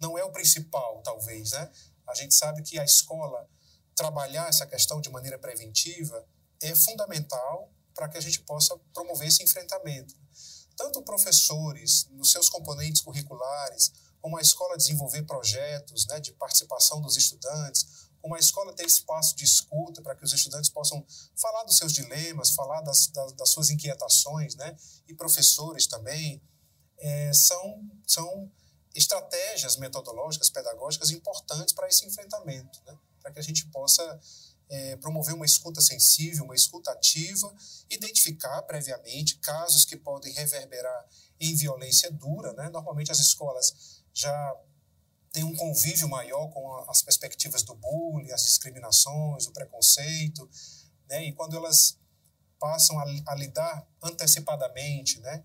não 0.00 0.18
é 0.18 0.24
o 0.24 0.32
principal, 0.32 1.00
talvez, 1.02 1.52
né? 1.52 1.70
A 2.06 2.14
gente 2.14 2.34
sabe 2.34 2.62
que 2.62 2.78
a 2.78 2.84
escola 2.84 3.48
trabalhar 3.94 4.48
essa 4.48 4.66
questão 4.66 5.00
de 5.00 5.08
maneira 5.08 5.38
preventiva 5.38 6.26
é 6.60 6.74
fundamental 6.74 7.72
para 7.94 8.08
que 8.08 8.18
a 8.18 8.20
gente 8.20 8.40
possa 8.40 8.76
promover 8.92 9.28
esse 9.28 9.42
enfrentamento. 9.42 10.14
Tanto 10.76 11.00
professores, 11.02 12.08
nos 12.10 12.32
seus 12.32 12.48
componentes 12.48 13.00
curriculares, 13.00 13.92
como 14.20 14.36
a 14.36 14.42
escola 14.42 14.76
desenvolver 14.76 15.22
projetos 15.22 16.06
né, 16.08 16.18
de 16.18 16.32
participação 16.32 17.00
dos 17.00 17.16
estudantes, 17.16 18.03
como 18.24 18.36
a 18.36 18.38
escola 18.38 18.72
ter 18.72 18.86
espaço 18.86 19.36
de 19.36 19.44
escuta 19.44 20.00
para 20.00 20.14
que 20.14 20.24
os 20.24 20.32
estudantes 20.32 20.70
possam 20.70 21.04
falar 21.36 21.62
dos 21.64 21.76
seus 21.76 21.92
dilemas, 21.92 22.52
falar 22.54 22.80
das, 22.80 23.08
das, 23.08 23.34
das 23.34 23.50
suas 23.50 23.68
inquietações, 23.68 24.54
né? 24.54 24.74
e 25.06 25.12
professores 25.12 25.86
também, 25.86 26.40
é, 26.96 27.30
são, 27.34 27.86
são 28.06 28.50
estratégias 28.94 29.76
metodológicas, 29.76 30.48
pedagógicas 30.48 31.10
importantes 31.10 31.74
para 31.74 31.86
esse 31.86 32.06
enfrentamento, 32.06 32.80
né? 32.86 32.96
para 33.20 33.30
que 33.30 33.40
a 33.40 33.42
gente 33.42 33.66
possa 33.66 34.18
é, 34.70 34.96
promover 34.96 35.34
uma 35.34 35.44
escuta 35.44 35.82
sensível, 35.82 36.44
uma 36.44 36.54
escuta 36.54 36.92
ativa, 36.92 37.54
identificar 37.90 38.62
previamente 38.62 39.36
casos 39.36 39.84
que 39.84 39.98
podem 39.98 40.32
reverberar 40.32 41.06
em 41.38 41.54
violência 41.54 42.10
dura. 42.10 42.54
Né? 42.54 42.70
Normalmente 42.70 43.12
as 43.12 43.18
escolas 43.18 44.00
já 44.14 44.56
tem 45.34 45.42
um 45.42 45.54
convívio 45.56 46.08
maior 46.08 46.46
com 46.52 46.88
as 46.88 47.02
perspectivas 47.02 47.64
do 47.64 47.74
bullying, 47.74 48.30
as 48.30 48.44
discriminações, 48.44 49.46
o 49.48 49.52
preconceito, 49.52 50.48
né? 51.08 51.24
E 51.24 51.32
quando 51.32 51.56
elas 51.56 51.98
passam 52.56 52.96
a, 53.00 53.04
a 53.26 53.34
lidar 53.34 53.84
antecipadamente, 54.00 55.18
né? 55.18 55.44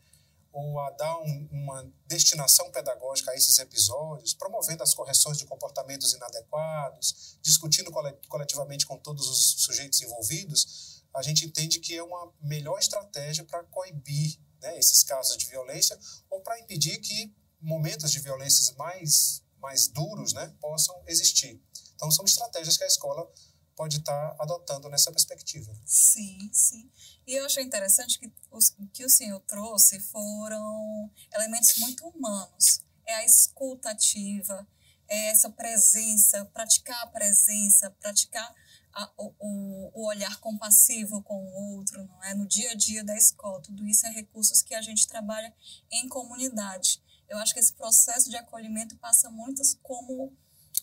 Ou 0.51 0.79
a 0.79 0.91
dar 0.91 1.17
um, 1.17 1.49
uma 1.51 1.91
destinação 2.05 2.71
pedagógica 2.71 3.31
a 3.31 3.35
esses 3.35 3.57
episódios, 3.57 4.35
promovendo 4.35 4.83
as 4.83 4.93
correções 4.93 5.39
de 5.39 5.45
comportamentos 5.45 6.13
inadequados, 6.13 7.39
discutindo 7.41 7.91
coletivamente 8.27 8.85
com 8.85 8.95
todos 8.95 9.27
os 9.27 9.63
sujeitos 9.63 9.99
envolvidos, 10.03 11.03
a 11.15 11.23
gente 11.23 11.47
entende 11.47 11.79
que 11.79 11.97
é 11.97 12.03
uma 12.03 12.31
melhor 12.39 12.77
estratégia 12.77 13.43
para 13.43 13.63
coibir 13.63 14.39
né, 14.61 14.77
esses 14.77 15.01
casos 15.01 15.35
de 15.35 15.47
violência 15.47 15.97
ou 16.29 16.41
para 16.41 16.59
impedir 16.59 16.99
que 16.99 17.33
momentos 17.59 18.11
de 18.11 18.19
violências 18.19 18.71
mais 18.75 19.41
mais 19.59 19.87
duros 19.87 20.33
né, 20.33 20.53
possam 20.59 21.01
existir. 21.07 21.61
Então, 21.95 22.09
são 22.11 22.25
estratégias 22.25 22.77
que 22.77 22.83
a 22.83 22.87
escola 22.87 23.29
pode 23.75 23.97
estar 23.97 24.35
adotando 24.39 24.89
nessa 24.89 25.09
perspectiva. 25.09 25.73
Sim, 25.85 26.49
sim. 26.51 26.91
E 27.25 27.33
eu 27.33 27.45
achei 27.45 27.63
interessante 27.63 28.19
que 28.19 28.29
os 28.51 28.75
que 28.91 29.05
o 29.05 29.09
senhor 29.09 29.39
trouxe 29.41 30.01
foram 30.01 31.09
elementos 31.33 31.77
muito 31.77 32.05
humanos. 32.07 32.81
É 33.05 33.15
a 33.15 33.23
escuta 33.23 33.89
ativa, 33.89 34.67
é 35.07 35.29
essa 35.31 35.49
presença, 35.49 36.43
praticar 36.45 37.01
a 37.03 37.07
presença, 37.07 37.89
praticar 38.01 38.53
a, 38.93 39.11
o, 39.17 39.91
o 39.93 40.07
olhar 40.07 40.39
compassivo 40.39 41.21
com 41.23 41.41
o 41.41 41.77
outro, 41.77 42.03
não 42.03 42.23
é? 42.23 42.33
No 42.33 42.45
dia 42.45 42.71
a 42.71 42.75
dia 42.75 43.03
da 43.03 43.15
escola. 43.15 43.61
Tudo 43.61 43.87
isso 43.87 44.05
é 44.05 44.09
recursos 44.09 44.61
que 44.61 44.75
a 44.75 44.81
gente 44.81 45.07
trabalha 45.07 45.53
em 45.91 46.07
comunidade. 46.09 47.01
Eu 47.29 47.37
acho 47.37 47.53
que 47.53 47.59
esse 47.59 47.73
processo 47.73 48.29
de 48.29 48.35
acolhimento 48.35 48.97
passa 48.97 49.29
muito 49.29 49.61
como, 49.83 50.35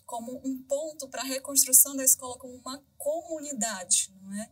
como 0.07 0.41
um 0.45 0.62
ponto 0.62 1.09
para 1.09 1.23
a 1.23 1.26
reconstrução 1.26 1.97
da 1.97 2.05
escola 2.05 2.38
como 2.38 2.55
uma 2.55 2.83
comunidade, 2.97 4.15
não 4.23 4.33
é? 4.35 4.50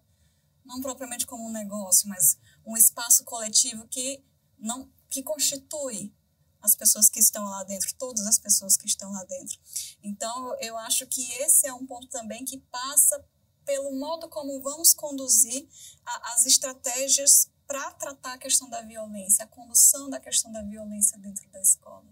Não 0.64 0.80
propriamente 0.80 1.26
como 1.26 1.46
um 1.46 1.52
negócio, 1.52 2.08
mas 2.08 2.38
um 2.66 2.76
espaço 2.76 3.24
coletivo 3.24 3.86
que 3.88 4.24
não 4.58 4.90
que 5.08 5.22
constitui 5.22 6.12
as 6.60 6.74
pessoas 6.74 7.10
que 7.10 7.20
estão 7.20 7.44
lá 7.44 7.62
dentro, 7.62 7.94
todas 7.96 8.26
as 8.26 8.38
pessoas 8.38 8.76
que 8.76 8.86
estão 8.86 9.12
lá 9.12 9.22
dentro. 9.24 9.58
Então, 10.02 10.56
eu 10.60 10.76
acho 10.78 11.06
que 11.06 11.30
esse 11.34 11.68
é 11.68 11.74
um 11.74 11.86
ponto 11.86 12.08
também 12.08 12.44
que 12.44 12.58
passa 12.58 13.22
pelo 13.64 13.92
modo 13.92 14.28
como 14.28 14.62
vamos 14.62 14.94
conduzir 14.94 15.68
a, 16.04 16.32
as 16.32 16.46
estratégias 16.46 17.50
para 17.74 17.90
tratar 17.94 18.34
a 18.34 18.38
questão 18.38 18.70
da 18.70 18.82
violência, 18.82 19.44
a 19.44 19.48
condução 19.48 20.08
da 20.08 20.20
questão 20.20 20.52
da 20.52 20.62
violência 20.62 21.18
dentro 21.18 21.50
da 21.50 21.60
escola? 21.60 22.06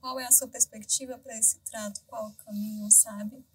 Qual 0.00 0.18
é 0.18 0.26
a 0.26 0.32
sua 0.32 0.48
perspectiva 0.48 1.16
para 1.16 1.38
esse 1.38 1.60
trato? 1.60 2.00
Qual 2.08 2.30
o 2.30 2.34
caminho, 2.34 2.90
sabe? 2.90 3.46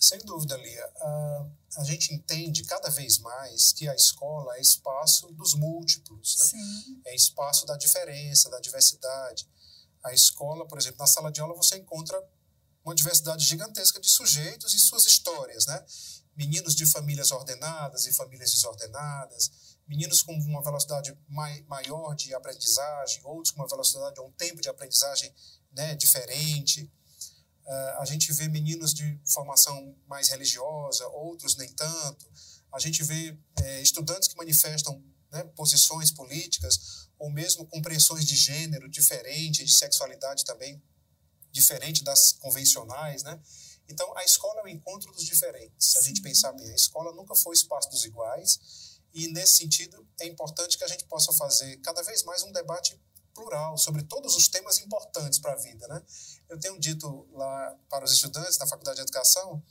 Sem 0.00 0.18
dúvida, 0.18 0.56
Lia. 0.56 0.92
Uh, 0.96 1.52
a 1.76 1.84
gente 1.84 2.12
entende 2.12 2.64
cada 2.64 2.90
vez 2.90 3.18
mais 3.18 3.72
que 3.72 3.88
a 3.88 3.94
escola 3.94 4.56
é 4.56 4.60
espaço 4.60 5.28
dos 5.34 5.54
múltiplos, 5.54 6.36
né? 6.38 6.44
Sim. 6.46 7.00
é 7.06 7.14
espaço 7.14 7.64
da 7.66 7.76
diferença, 7.76 8.50
da 8.50 8.58
diversidade. 8.58 9.48
A 10.02 10.12
escola, 10.12 10.66
por 10.66 10.76
exemplo, 10.76 10.98
na 10.98 11.06
sala 11.06 11.30
de 11.30 11.40
aula 11.40 11.54
você 11.54 11.76
encontra 11.76 12.20
uma 12.84 12.96
diversidade 12.96 13.44
gigantesca 13.44 14.00
de 14.00 14.10
sujeitos 14.10 14.74
e 14.74 14.78
suas 14.80 15.06
histórias, 15.06 15.66
né? 15.66 15.86
Meninos 16.34 16.74
de 16.74 16.84
famílias 16.84 17.30
ordenadas 17.30 18.06
e 18.06 18.12
famílias 18.12 18.50
desordenadas, 18.52 19.69
meninos 19.90 20.22
com 20.22 20.32
uma 20.32 20.62
velocidade 20.62 21.18
mai, 21.28 21.62
maior 21.62 22.14
de 22.14 22.32
aprendizagem, 22.32 23.20
outros 23.24 23.50
com 23.50 23.60
uma 23.60 23.68
velocidade 23.68 24.20
ou 24.20 24.28
um 24.28 24.32
tempo 24.32 24.62
de 24.62 24.68
aprendizagem 24.68 25.34
né, 25.72 25.96
diferente. 25.96 26.84
Uh, 27.66 28.00
a 28.00 28.04
gente 28.04 28.32
vê 28.32 28.46
meninos 28.46 28.94
de 28.94 29.20
formação 29.26 29.96
mais 30.06 30.28
religiosa, 30.28 31.04
outros 31.08 31.56
nem 31.56 31.68
tanto. 31.72 32.30
A 32.72 32.78
gente 32.78 33.02
vê 33.02 33.36
é, 33.62 33.82
estudantes 33.82 34.28
que 34.28 34.36
manifestam 34.36 35.02
né, 35.32 35.42
posições 35.56 36.12
políticas 36.12 37.08
ou 37.18 37.28
mesmo 37.28 37.66
compreensões 37.66 38.24
de 38.24 38.36
gênero 38.36 38.88
diferente, 38.88 39.64
de 39.64 39.72
sexualidade 39.72 40.44
também 40.44 40.80
diferente 41.50 42.04
das 42.04 42.30
convencionais, 42.34 43.24
né? 43.24 43.40
Então, 43.88 44.16
a 44.16 44.24
escola 44.24 44.60
é 44.60 44.62
o 44.62 44.68
encontro 44.68 45.10
dos 45.10 45.24
diferentes. 45.24 45.90
Se 45.90 45.98
a 45.98 46.02
gente 46.02 46.22
pensar 46.22 46.52
bem, 46.52 46.70
a 46.70 46.76
escola 46.76 47.12
nunca 47.12 47.34
foi 47.34 47.54
espaço 47.56 47.90
dos 47.90 48.04
iguais 48.04 48.89
e, 49.12 49.28
nesse 49.28 49.58
sentido, 49.58 50.06
é 50.20 50.26
importante 50.26 50.78
que 50.78 50.84
a 50.84 50.88
gente 50.88 51.04
possa 51.04 51.32
fazer 51.32 51.76
cada 51.78 52.02
vez 52.02 52.22
mais 52.24 52.42
um 52.42 52.52
debate 52.52 52.98
plural 53.34 53.76
sobre 53.78 54.02
todos 54.02 54.36
os 54.36 54.48
temas 54.48 54.78
importantes 54.78 55.38
para 55.38 55.52
a 55.52 55.56
vida. 55.56 55.86
Né? 55.88 56.02
Eu 56.48 56.58
tenho 56.58 56.78
dito 56.78 57.28
lá 57.32 57.76
para 57.88 58.04
os 58.04 58.12
estudantes 58.12 58.56
da 58.56 58.66
Faculdade 58.66 58.96
de 58.96 59.02
Educação 59.02 59.62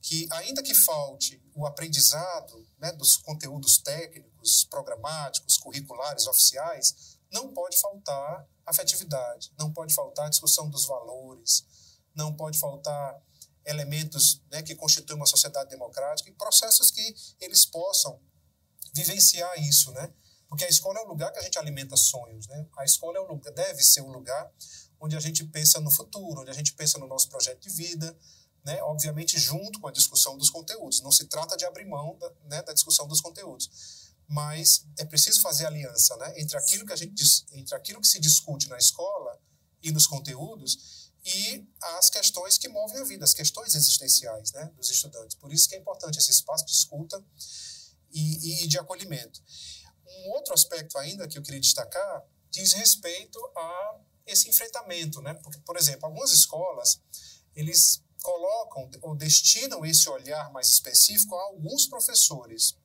que, 0.00 0.28
ainda 0.30 0.62
que 0.62 0.74
falte 0.74 1.42
o 1.54 1.66
aprendizado 1.66 2.64
né, 2.78 2.92
dos 2.92 3.16
conteúdos 3.16 3.78
técnicos, 3.78 4.64
programáticos, 4.64 5.58
curriculares, 5.58 6.26
oficiais, 6.26 7.16
não 7.32 7.52
pode 7.52 7.78
faltar 7.80 8.46
afetividade, 8.64 9.52
não 9.58 9.72
pode 9.72 9.94
faltar 9.94 10.30
discussão 10.30 10.68
dos 10.70 10.86
valores, 10.86 11.64
não 12.14 12.32
pode 12.34 12.58
faltar 12.58 13.20
elementos 13.64 14.40
né, 14.50 14.62
que 14.62 14.76
constituem 14.76 15.16
uma 15.16 15.26
sociedade 15.26 15.70
democrática 15.70 16.30
e 16.30 16.34
processos 16.34 16.90
que 16.90 17.14
eles 17.40 17.66
possam 17.66 18.20
vivenciar 18.96 19.52
isso, 19.60 19.92
né? 19.92 20.12
Porque 20.48 20.64
a 20.64 20.68
escola 20.68 20.98
é 20.98 21.02
o 21.02 21.08
lugar 21.08 21.30
que 21.32 21.38
a 21.38 21.42
gente 21.42 21.58
alimenta 21.58 21.96
sonhos, 21.96 22.46
né? 22.46 22.66
A 22.78 22.84
escola 22.84 23.18
é 23.18 23.20
o 23.20 23.26
lugar, 23.26 23.52
deve 23.52 23.82
ser 23.82 24.00
o 24.00 24.08
lugar 24.08 24.50
onde 24.98 25.16
a 25.16 25.20
gente 25.20 25.44
pensa 25.44 25.80
no 25.80 25.90
futuro, 25.90 26.40
onde 26.40 26.50
a 26.50 26.54
gente 26.54 26.72
pensa 26.72 26.98
no 26.98 27.06
nosso 27.06 27.28
projeto 27.28 27.60
de 27.60 27.70
vida, 27.70 28.16
né? 28.64 28.82
Obviamente 28.82 29.38
junto 29.38 29.78
com 29.80 29.88
a 29.88 29.92
discussão 29.92 30.38
dos 30.38 30.48
conteúdos. 30.48 31.00
Não 31.02 31.12
se 31.12 31.26
trata 31.26 31.56
de 31.56 31.64
abrir 31.66 31.84
mão 31.84 32.16
da, 32.18 32.32
né, 32.44 32.62
da 32.62 32.72
discussão 32.72 33.06
dos 33.06 33.20
conteúdos, 33.20 34.14
mas 34.28 34.86
é 34.98 35.04
preciso 35.04 35.40
fazer 35.42 35.66
aliança, 35.66 36.16
né? 36.16 36.32
Entre 36.40 36.56
aquilo 36.56 36.86
que 36.86 36.92
a 36.92 36.96
gente 36.96 37.22
entre 37.52 37.74
aquilo 37.74 38.00
que 38.00 38.08
se 38.08 38.18
discute 38.18 38.68
na 38.68 38.78
escola 38.78 39.38
e 39.82 39.92
nos 39.92 40.06
conteúdos 40.06 41.12
e 41.24 41.66
as 41.98 42.08
questões 42.08 42.56
que 42.56 42.68
movem 42.68 42.98
a 42.98 43.04
vida, 43.04 43.24
as 43.24 43.34
questões 43.34 43.74
existenciais, 43.74 44.52
né, 44.52 44.70
dos 44.76 44.88
estudantes. 44.88 45.36
Por 45.36 45.52
isso 45.52 45.68
que 45.68 45.74
é 45.74 45.78
importante 45.78 46.18
esse 46.18 46.30
espaço 46.30 46.64
de 46.64 46.70
escuta 46.70 47.22
e, 48.18 48.64
e 48.64 48.66
de 48.66 48.78
acolhimento. 48.78 49.42
Um 50.06 50.30
outro 50.32 50.54
aspecto 50.54 50.96
ainda 50.98 51.28
que 51.28 51.38
eu 51.38 51.42
queria 51.42 51.60
destacar 51.60 52.24
diz 52.50 52.72
respeito 52.72 53.38
a 53.56 54.00
esse 54.26 54.48
enfrentamento, 54.48 55.20
né? 55.20 55.34
Porque, 55.34 55.58
por 55.60 55.76
exemplo, 55.76 56.06
algumas 56.06 56.32
escolas 56.32 57.00
eles 57.54 58.02
colocam 58.22 58.90
ou 59.02 59.16
destinam 59.16 59.84
esse 59.84 60.08
olhar 60.08 60.50
mais 60.52 60.68
específico 60.68 61.34
a 61.34 61.42
alguns 61.44 61.86
professores. 61.86 62.76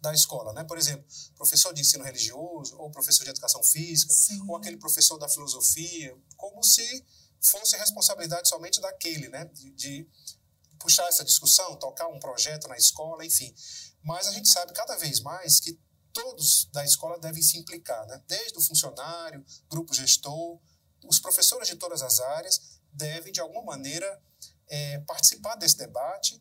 da 0.00 0.12
escola, 0.12 0.52
né? 0.52 0.62
Por 0.62 0.78
exemplo, 0.78 1.04
professor 1.34 1.72
de 1.72 1.80
ensino 1.80 2.04
religioso, 2.04 2.76
ou 2.78 2.90
professor 2.90 3.24
de 3.24 3.30
educação 3.30 3.62
física, 3.64 4.12
Sim. 4.12 4.40
ou 4.46 4.54
aquele 4.56 4.76
professor 4.76 5.18
da 5.18 5.28
filosofia, 5.28 6.16
como 6.36 6.62
se 6.62 7.04
fosse 7.40 7.76
responsabilidade 7.76 8.48
somente 8.48 8.80
daquele, 8.80 9.28
né? 9.28 9.46
De, 9.46 9.70
de 9.72 10.08
puxar 10.78 11.06
essa 11.08 11.24
discussão, 11.24 11.76
tocar 11.76 12.08
um 12.08 12.18
projeto 12.18 12.68
na 12.68 12.76
escola, 12.76 13.24
enfim. 13.24 13.54
Mas 14.02 14.26
a 14.26 14.32
gente 14.32 14.48
sabe 14.48 14.72
cada 14.72 14.96
vez 14.96 15.20
mais 15.20 15.60
que 15.60 15.78
todos 16.12 16.68
da 16.72 16.84
escola 16.84 17.18
devem 17.18 17.42
se 17.42 17.58
implicar, 17.58 18.06
né? 18.06 18.22
Desde 18.26 18.58
o 18.58 18.62
funcionário, 18.62 19.44
grupo 19.68 19.92
gestor, 19.92 20.58
os 21.04 21.18
professores 21.18 21.68
de 21.68 21.76
todas 21.76 22.02
as 22.02 22.20
áreas 22.20 22.80
devem, 22.92 23.32
de 23.32 23.40
alguma 23.40 23.62
maneira, 23.62 24.20
é, 24.68 24.98
participar 25.00 25.56
desse 25.56 25.76
debate 25.76 26.40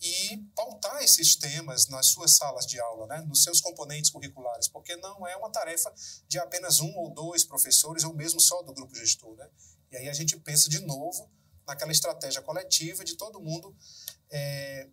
e 0.00 0.36
pautar 0.56 1.00
esses 1.02 1.36
temas 1.36 1.86
nas 1.86 2.06
suas 2.08 2.36
salas 2.36 2.66
de 2.66 2.80
aula, 2.80 3.06
né, 3.06 3.20
nos 3.20 3.44
seus 3.44 3.60
componentes 3.60 4.10
curriculares, 4.10 4.66
porque 4.66 4.96
não 4.96 5.24
é 5.26 5.36
uma 5.36 5.50
tarefa 5.50 5.94
de 6.26 6.40
apenas 6.40 6.80
um 6.80 6.92
ou 6.96 7.14
dois 7.14 7.44
professores 7.44 8.02
ou 8.02 8.12
mesmo 8.12 8.40
só 8.40 8.62
do 8.62 8.74
grupo 8.74 8.96
gestor. 8.96 9.36
Né? 9.36 9.48
E 9.92 9.96
aí 9.98 10.08
a 10.08 10.12
gente 10.12 10.36
pensa 10.38 10.68
de 10.68 10.80
novo 10.80 11.30
naquela 11.66 11.92
estratégia 11.92 12.42
coletiva 12.42 13.04
de 13.04 13.16
todo 13.16 13.40
mundo 13.40 13.74
é, 14.30 14.88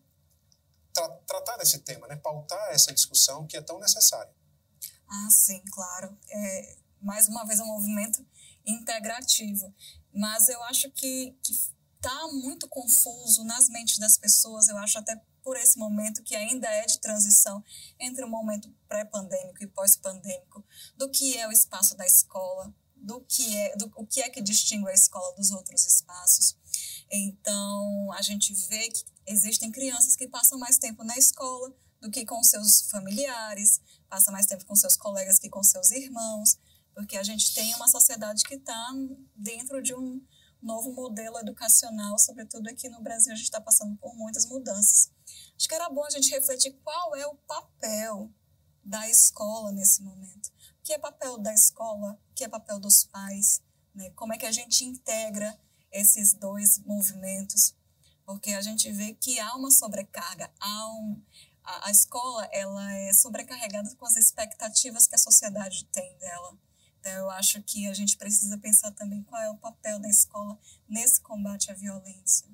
tra 0.93 1.07
tratar 1.27 1.57
desse 1.57 1.79
tema, 1.79 2.07
né, 2.07 2.15
pautar 2.15 2.69
essa 2.71 2.93
discussão 2.93 3.45
que 3.47 3.57
é 3.57 3.61
tão 3.61 3.79
necessária. 3.79 4.33
Ah, 5.07 5.27
sim, 5.31 5.63
claro. 5.71 6.17
É, 6.29 6.77
mais 7.01 7.27
uma 7.27 7.45
vez, 7.45 7.59
um 7.59 7.65
movimento 7.65 8.25
integrativo. 8.65 9.73
Mas 10.13 10.49
eu 10.49 10.61
acho 10.63 10.91
que 10.91 11.35
está 11.95 12.27
muito 12.31 12.67
confuso 12.67 13.43
nas 13.43 13.67
mentes 13.69 13.97
das 13.97 14.17
pessoas, 14.17 14.67
eu 14.67 14.77
acho 14.77 14.97
até 14.97 15.19
por 15.43 15.57
esse 15.57 15.77
momento 15.77 16.23
que 16.23 16.35
ainda 16.35 16.67
é 16.67 16.85
de 16.85 16.99
transição 16.99 17.63
entre 17.99 18.23
o 18.23 18.29
momento 18.29 18.73
pré-pandêmico 18.87 19.63
e 19.63 19.67
pós-pandêmico, 19.67 20.63
do 20.95 21.09
que 21.09 21.37
é 21.37 21.47
o 21.47 21.51
espaço 21.51 21.95
da 21.97 22.05
escola, 22.05 22.73
do 23.01 23.21
que 23.21 23.55
é 23.57 23.75
do, 23.75 23.91
o 23.95 24.05
que 24.05 24.21
é 24.21 24.29
que 24.29 24.41
distingue 24.41 24.89
a 24.89 24.93
escola 24.93 25.35
dos 25.35 25.51
outros 25.51 25.85
espaços. 25.85 26.55
Então, 27.11 28.11
a 28.13 28.21
gente 28.21 28.53
vê 28.67 28.89
que 28.89 29.03
existem 29.27 29.71
crianças 29.71 30.15
que 30.15 30.27
passam 30.27 30.59
mais 30.59 30.77
tempo 30.77 31.03
na 31.03 31.17
escola 31.17 31.73
do 32.01 32.09
que 32.09 32.25
com 32.25 32.41
seus 32.43 32.81
familiares, 32.89 33.81
passam 34.09 34.31
mais 34.31 34.45
tempo 34.45 34.65
com 34.65 34.75
seus 34.75 34.95
colegas 34.95 35.39
que 35.39 35.49
com 35.49 35.63
seus 35.63 35.91
irmãos, 35.91 36.57
porque 36.93 37.17
a 37.17 37.23
gente 37.23 37.53
tem 37.53 37.73
uma 37.75 37.87
sociedade 37.87 38.43
que 38.43 38.55
está 38.55 38.91
dentro 39.35 39.81
de 39.81 39.93
um 39.93 40.21
novo 40.61 40.91
modelo 40.91 41.39
educacional, 41.39 42.17
sobretudo 42.19 42.67
aqui 42.67 42.89
no 42.89 43.01
Brasil, 43.01 43.31
a 43.31 43.35
gente 43.35 43.45
está 43.45 43.61
passando 43.61 43.95
por 43.97 44.13
muitas 44.15 44.45
mudanças. 44.45 45.11
Acho 45.55 45.67
que 45.67 45.75
era 45.75 45.89
bom 45.89 46.03
a 46.03 46.09
gente 46.09 46.29
refletir 46.31 46.73
qual 46.83 47.15
é 47.15 47.25
o 47.25 47.35
papel 47.35 48.29
da 48.83 49.07
escola 49.09 49.71
nesse 49.71 50.01
momento. 50.01 50.51
Que 50.89 50.95
é 50.95 50.97
papel 50.97 51.37
da 51.37 51.53
escola? 51.53 52.19
Que 52.33 52.43
é 52.43 52.49
papel 52.49 52.79
dos 52.79 53.03
pais? 53.03 53.61
Né? 53.93 54.09
Como 54.15 54.33
é 54.33 54.39
que 54.39 54.45
a 54.47 54.51
gente 54.51 54.83
integra 54.83 55.55
esses 55.91 56.33
dois 56.33 56.79
movimentos? 56.79 57.75
Porque 58.25 58.53
a 58.53 58.61
gente 58.63 58.91
vê 58.91 59.13
que 59.13 59.39
há 59.39 59.55
uma 59.55 59.69
sobrecarga, 59.69 60.51
há 60.59 60.91
um, 60.93 61.21
a, 61.63 61.89
a 61.89 61.91
escola 61.91 62.43
ela 62.51 62.91
é 62.91 63.13
sobrecarregada 63.13 63.95
com 63.97 64.05
as 64.07 64.15
expectativas 64.15 65.05
que 65.05 65.13
a 65.13 65.19
sociedade 65.19 65.85
tem 65.91 66.17
dela. 66.17 66.57
Então, 66.99 67.11
eu 67.11 67.29
acho 67.29 67.61
que 67.61 67.85
a 67.85 67.93
gente 67.93 68.17
precisa 68.17 68.57
pensar 68.57 68.89
também 68.93 69.21
qual 69.21 69.39
é 69.43 69.51
o 69.51 69.57
papel 69.59 69.99
da 69.99 70.09
escola 70.09 70.57
nesse 70.87 71.21
combate 71.21 71.69
à 71.69 71.75
violência. 71.75 72.49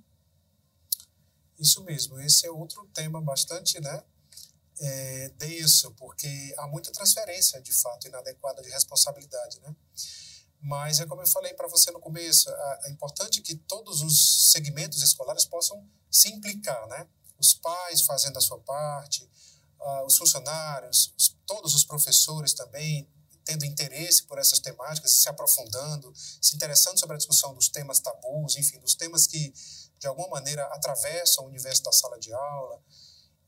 Isso 1.58 1.82
mesmo, 1.86 2.20
esse 2.20 2.46
é 2.46 2.51
outro 2.51 2.86
tema 2.88 3.22
bastante 3.22 3.80
né, 3.80 4.04
é, 4.79 5.29
denso, 5.38 5.91
porque 5.91 6.53
há 6.58 6.67
muita 6.67 6.91
transferência, 6.91 7.62
de 7.62 7.72
fato, 7.72 8.08
inadequada 8.08 8.62
de 8.62 8.70
responsabilidade. 8.70 9.60
Né? 9.62 9.75
Mas 10.62 11.00
é 11.00 11.05
como 11.05 11.22
eu 11.22 11.27
falei 11.27 11.53
para 11.53 11.67
você 11.67 11.91
no 11.91 12.00
começo, 12.00 12.50
é 12.84 12.89
importante 12.89 13.41
que 13.41 13.55
todos 13.55 14.01
os 14.01 14.51
segmentos 14.51 15.01
escolares 15.01 15.46
possam 15.46 15.88
se 16.10 16.30
implicar, 16.30 16.88
né? 16.88 17.08
Os 17.38 17.54
pais 17.54 18.02
fazendo 18.02 18.38
a 18.38 18.41
sua 18.41 18.60
parte, 18.60 19.30
uh, 19.80 20.06
os 20.06 20.17
funcionários, 20.17 21.13
os, 21.17 21.38
todos 21.45 21.76
os 21.76 21.84
professores 21.84 22.54
também, 22.54 23.08
tendo 23.43 23.65
interesse 23.65 24.23
por 24.23 24.39
essas 24.39 24.60
temáticas 24.60 25.12
se 25.12 25.30
aprofundando, 25.30 26.12
se 26.41 26.56
interessando 26.56 26.99
sobre 26.99 27.13
a 27.15 27.17
discussão 27.17 27.54
dos 27.54 27.69
temas 27.69 27.99
tabus, 27.99 28.56
enfim, 28.56 28.80
dos 28.80 28.95
temas 28.95 29.28
que 29.28 29.54
de 29.99 30.08
alguma 30.08 30.30
maneira 30.30 30.63
atravessam 30.73 31.43
o 31.43 31.47
universo 31.47 31.84
da 31.84 31.91
sala 31.91 32.17
de 32.17 32.34
aula 32.34 32.82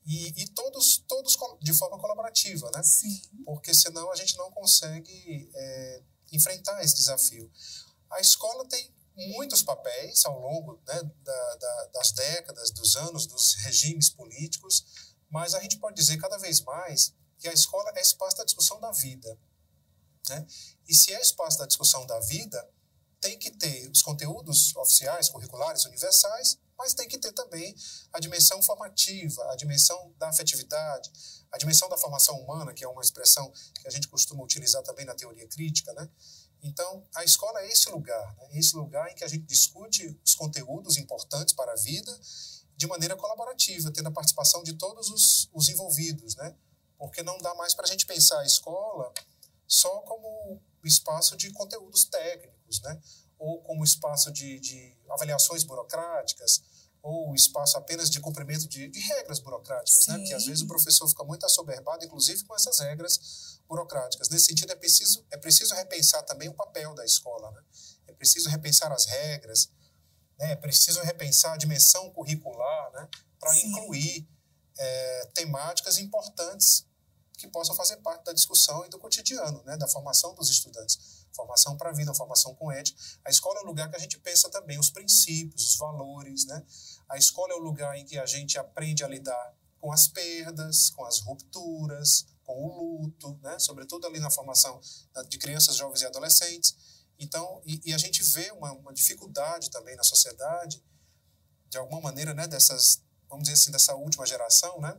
e, 0.08 0.43
e 0.43 0.48
todos 0.50 1.04
todos 1.06 1.38
de 1.62 1.74
forma 1.74 2.00
colaborativa, 2.00 2.72
né? 2.74 2.82
Sim. 2.82 3.22
Porque 3.46 3.74
senão 3.74 4.10
a 4.10 4.15
gente 4.15 4.38
não 4.38 4.50
consegue 4.52 5.52
é, 5.54 6.04
enfrentar 6.32 6.82
esse 6.82 6.96
desafio. 6.96 7.52
A 8.10 8.22
escola 8.22 8.65
tem 8.70 8.96
muitos 9.34 9.62
papéis 9.62 10.24
ao 10.26 10.39
longo 10.39 10.82
né, 10.88 11.02
da, 11.24 11.56
da, 11.56 11.86
das 11.93 12.12
décadas, 12.13 12.72
dos 12.72 12.96
anos, 12.96 13.28
dos 13.28 13.56
regimes 13.56 14.10
políticos, 14.10 14.86
mas 15.30 15.54
a 15.54 15.60
gente 15.60 15.78
pode 15.78 15.98
dizer 15.98 16.17
cada 16.17 16.38
vez 16.38 16.62
mais 16.62 17.13
que 17.38 17.50
a 17.50 17.54
escola 17.54 17.91
é 17.96 18.02
espaço 18.02 18.38
da 18.38 18.46
discussão 18.46 18.80
da 18.80 18.91
vida. 18.91 19.38
Né? 20.30 20.48
E 20.88 20.96
se 20.96 21.13
é 21.13 21.20
espaço 21.20 21.58
da 21.58 21.65
discussão 21.65 22.06
da 22.06 22.20
vida, 22.22 22.70
tem 23.20 23.38
que 23.38 23.52
ter 23.52 23.89
os 23.89 24.02
conteúdos 24.02 24.74
oficiais, 24.78 25.28
curriculares, 25.30 25.84
universais, 25.84 26.58
mas 26.77 26.93
tem 26.93 27.07
que 27.07 27.17
ter 27.17 27.31
também 27.31 27.75
a 28.13 28.19
dimensão 28.19 28.61
formativa, 28.61 29.51
a 29.51 29.55
dimensão 29.55 30.13
da 30.17 30.29
afetividade, 30.29 31.11
a 31.51 31.57
dimensão 31.57 31.89
da 31.89 31.97
formação 31.97 32.39
humana, 32.39 32.73
que 32.73 32.83
é 32.83 32.87
uma 32.87 33.01
expressão 33.01 33.51
que 33.81 33.87
a 33.87 33.91
gente 33.91 34.07
costuma 34.07 34.43
utilizar 34.43 34.83
também 34.83 35.05
na 35.05 35.15
teoria 35.15 35.47
crítica, 35.47 35.93
né? 35.93 36.09
Então, 36.61 37.07
a 37.15 37.23
escola 37.23 37.61
é 37.61 37.67
esse 37.67 37.89
lugar, 37.89 38.35
né? 38.35 38.49
esse 38.53 38.75
lugar 38.75 39.09
em 39.11 39.15
que 39.15 39.23
a 39.23 39.27
gente 39.27 39.45
discute 39.45 40.19
os 40.25 40.33
conteúdos 40.33 40.97
importantes 40.97 41.53
para 41.53 41.71
a 41.71 41.75
vida 41.75 42.19
de 42.75 42.87
maneira 42.87 43.15
colaborativa, 43.15 43.91
tendo 43.91 44.07
a 44.07 44.11
participação 44.11 44.63
de 44.63 44.73
todos 44.73 45.09
os, 45.09 45.49
os 45.53 45.69
envolvidos, 45.69 46.35
né? 46.35 46.55
Porque 46.97 47.21
não 47.21 47.37
dá 47.39 47.53
mais 47.55 47.73
para 47.73 47.85
a 47.85 47.87
gente 47.87 48.05
pensar 48.05 48.39
a 48.39 48.45
escola 48.45 49.13
só 49.67 49.99
como 50.01 50.61
espaço 50.83 51.35
de 51.37 51.51
conteúdos 51.51 52.05
técnicos, 52.05 52.81
né? 52.81 52.99
ou 53.39 53.61
como 53.61 53.83
espaço 53.83 54.31
de, 54.31 54.59
de 54.59 54.96
avaliações 55.17 55.63
burocráticas, 55.63 56.62
ou 57.01 57.34
espaço 57.34 57.77
apenas 57.77 58.10
de 58.10 58.19
cumprimento 58.19 58.67
de, 58.67 58.89
de 58.89 58.99
regras 58.99 59.39
burocráticas, 59.39 60.08
né? 60.08 60.17
Porque 60.17 60.34
às 60.34 60.45
vezes 60.45 60.62
o 60.62 60.67
professor 60.67 61.08
fica 61.08 61.23
muito 61.23 61.45
assoberbado, 61.45 62.03
inclusive 62.03 62.43
com 62.43 62.56
essas 62.56 62.80
regras 62.80 63.62
burocráticas. 63.67 64.30
Nesse 64.30 64.45
sentido, 64.45 64.71
é 64.71 64.75
preciso, 64.75 65.25
é 65.32 65.38
preciso 65.38 65.73
repensar 65.73 66.23
também 66.23 66.49
o 66.49 66.53
papel 66.53 66.93
da 66.95 67.06
escola, 67.06 67.51
né? 67.51 67.62
É 68.08 68.13
preciso 68.13 68.49
repensar 68.49 68.91
as 68.91 69.06
regras, 69.06 69.69
né? 70.38 70.51
É 70.51 70.56
preciso 70.56 71.01
repensar 71.01 71.53
a 71.53 71.58
dimensão 71.58 72.10
curricular, 72.12 72.91
né? 72.93 73.08
Para 73.39 73.58
incluir 73.60 74.27
é, 74.77 75.25
temáticas 75.34 75.97
importantes 75.99 76.86
que 77.38 77.47
possam 77.47 77.75
fazer 77.75 77.97
parte 77.97 78.25
da 78.25 78.34
discussão 78.34 78.86
e 78.86 78.89
do 78.89 78.99
cotidiano, 78.99 79.63
né? 79.63 79.77
Da 79.77 79.88
formação 79.88 80.34
dos 80.34 80.49
estudantes 80.49 81.16
formação 81.38 81.78
para 81.78 81.91
a 81.91 81.93
vida, 81.93 82.13
formação 82.13 82.54
com 82.56 82.71
ética. 82.71 83.00
A 83.23 83.30
escola 83.30 83.60
é 83.60 83.63
o 83.63 83.67
lugar 83.67 83.89
que 83.89 83.95
a 83.95 84.00
gente 84.00 84.17
pensa 84.17 84.50
também 84.50 84.80
os 84.80 84.89
princípios, 84.89 85.69
os 85.69 85.78
valores, 85.78 86.45
né? 86.47 86.65
A 87.08 87.17
escola 87.17 87.54
é 87.54 87.56
o 87.56 87.60
lugar 87.60 87.95
em 87.95 88.04
que 88.04 88.17
a 88.17 88.26
gente 88.26 88.58
aprende 88.58 89.04
a 89.04 89.08
lidar 89.08 89.56
com 89.80 89.91
as 89.91 90.08
perdas, 90.08 90.89
com 90.89 91.06
as 91.06 91.19
rupturas, 91.19 92.26
com 92.43 92.65
o 92.65 93.02
luto, 93.02 93.39
né? 93.43 93.60
Sobretudo 93.60 94.08
ali 94.08 94.19
na 94.19 94.32
formação 94.32 94.82
de 95.30 95.38
crianças, 95.38 95.76
jovens 95.76 96.02
e 96.02 96.06
adolescentes. 96.06 96.76
Então, 97.19 97.62
e, 97.65 97.82
e 97.86 97.93
a 97.93 97.97
gente 97.97 98.23
vê 98.23 98.52
uma, 98.52 98.71
uma, 98.73 98.93
dificuldade 98.93 99.69
também 99.69 99.95
na 99.95 100.04
sociedade, 100.04 100.84
de 101.69 101.78
alguma 101.78 102.02
maneira, 102.02 102.34
né? 102.34 102.47
Dessas, 102.47 103.02
vamos 103.30 103.43
dizer 103.43 103.56
assim, 103.56 103.71
dessa 103.71 103.95
última 103.95 104.26
geração, 104.26 104.80
né? 104.80 104.97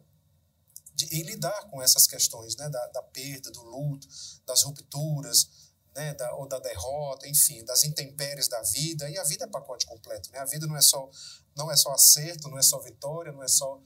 De, 0.94 1.06
em 1.16 1.22
lidar 1.22 1.68
com 1.70 1.82
essas 1.82 2.06
questões, 2.06 2.56
né? 2.56 2.68
Da, 2.68 2.86
da 2.88 3.02
perda, 3.02 3.50
do 3.50 3.62
luto, 3.62 4.06
das 4.46 4.62
rupturas, 4.62 5.67
né, 5.98 6.14
da, 6.14 6.32
ou 6.36 6.46
da 6.46 6.60
derrota, 6.60 7.26
enfim, 7.26 7.64
das 7.64 7.82
intempéries 7.82 8.46
da 8.46 8.62
vida. 8.62 9.10
E 9.10 9.18
a 9.18 9.24
vida 9.24 9.44
é 9.44 9.48
pacote 9.48 9.84
completo, 9.84 10.30
né? 10.30 10.38
A 10.38 10.44
vida 10.44 10.64
não 10.64 10.76
é 10.76 10.80
só 10.80 11.10
não 11.56 11.68
é 11.72 11.76
só 11.76 11.92
acerto, 11.92 12.48
não 12.48 12.56
é 12.56 12.62
só 12.62 12.78
vitória, 12.78 13.32
não 13.32 13.42
é 13.42 13.48
só 13.48 13.80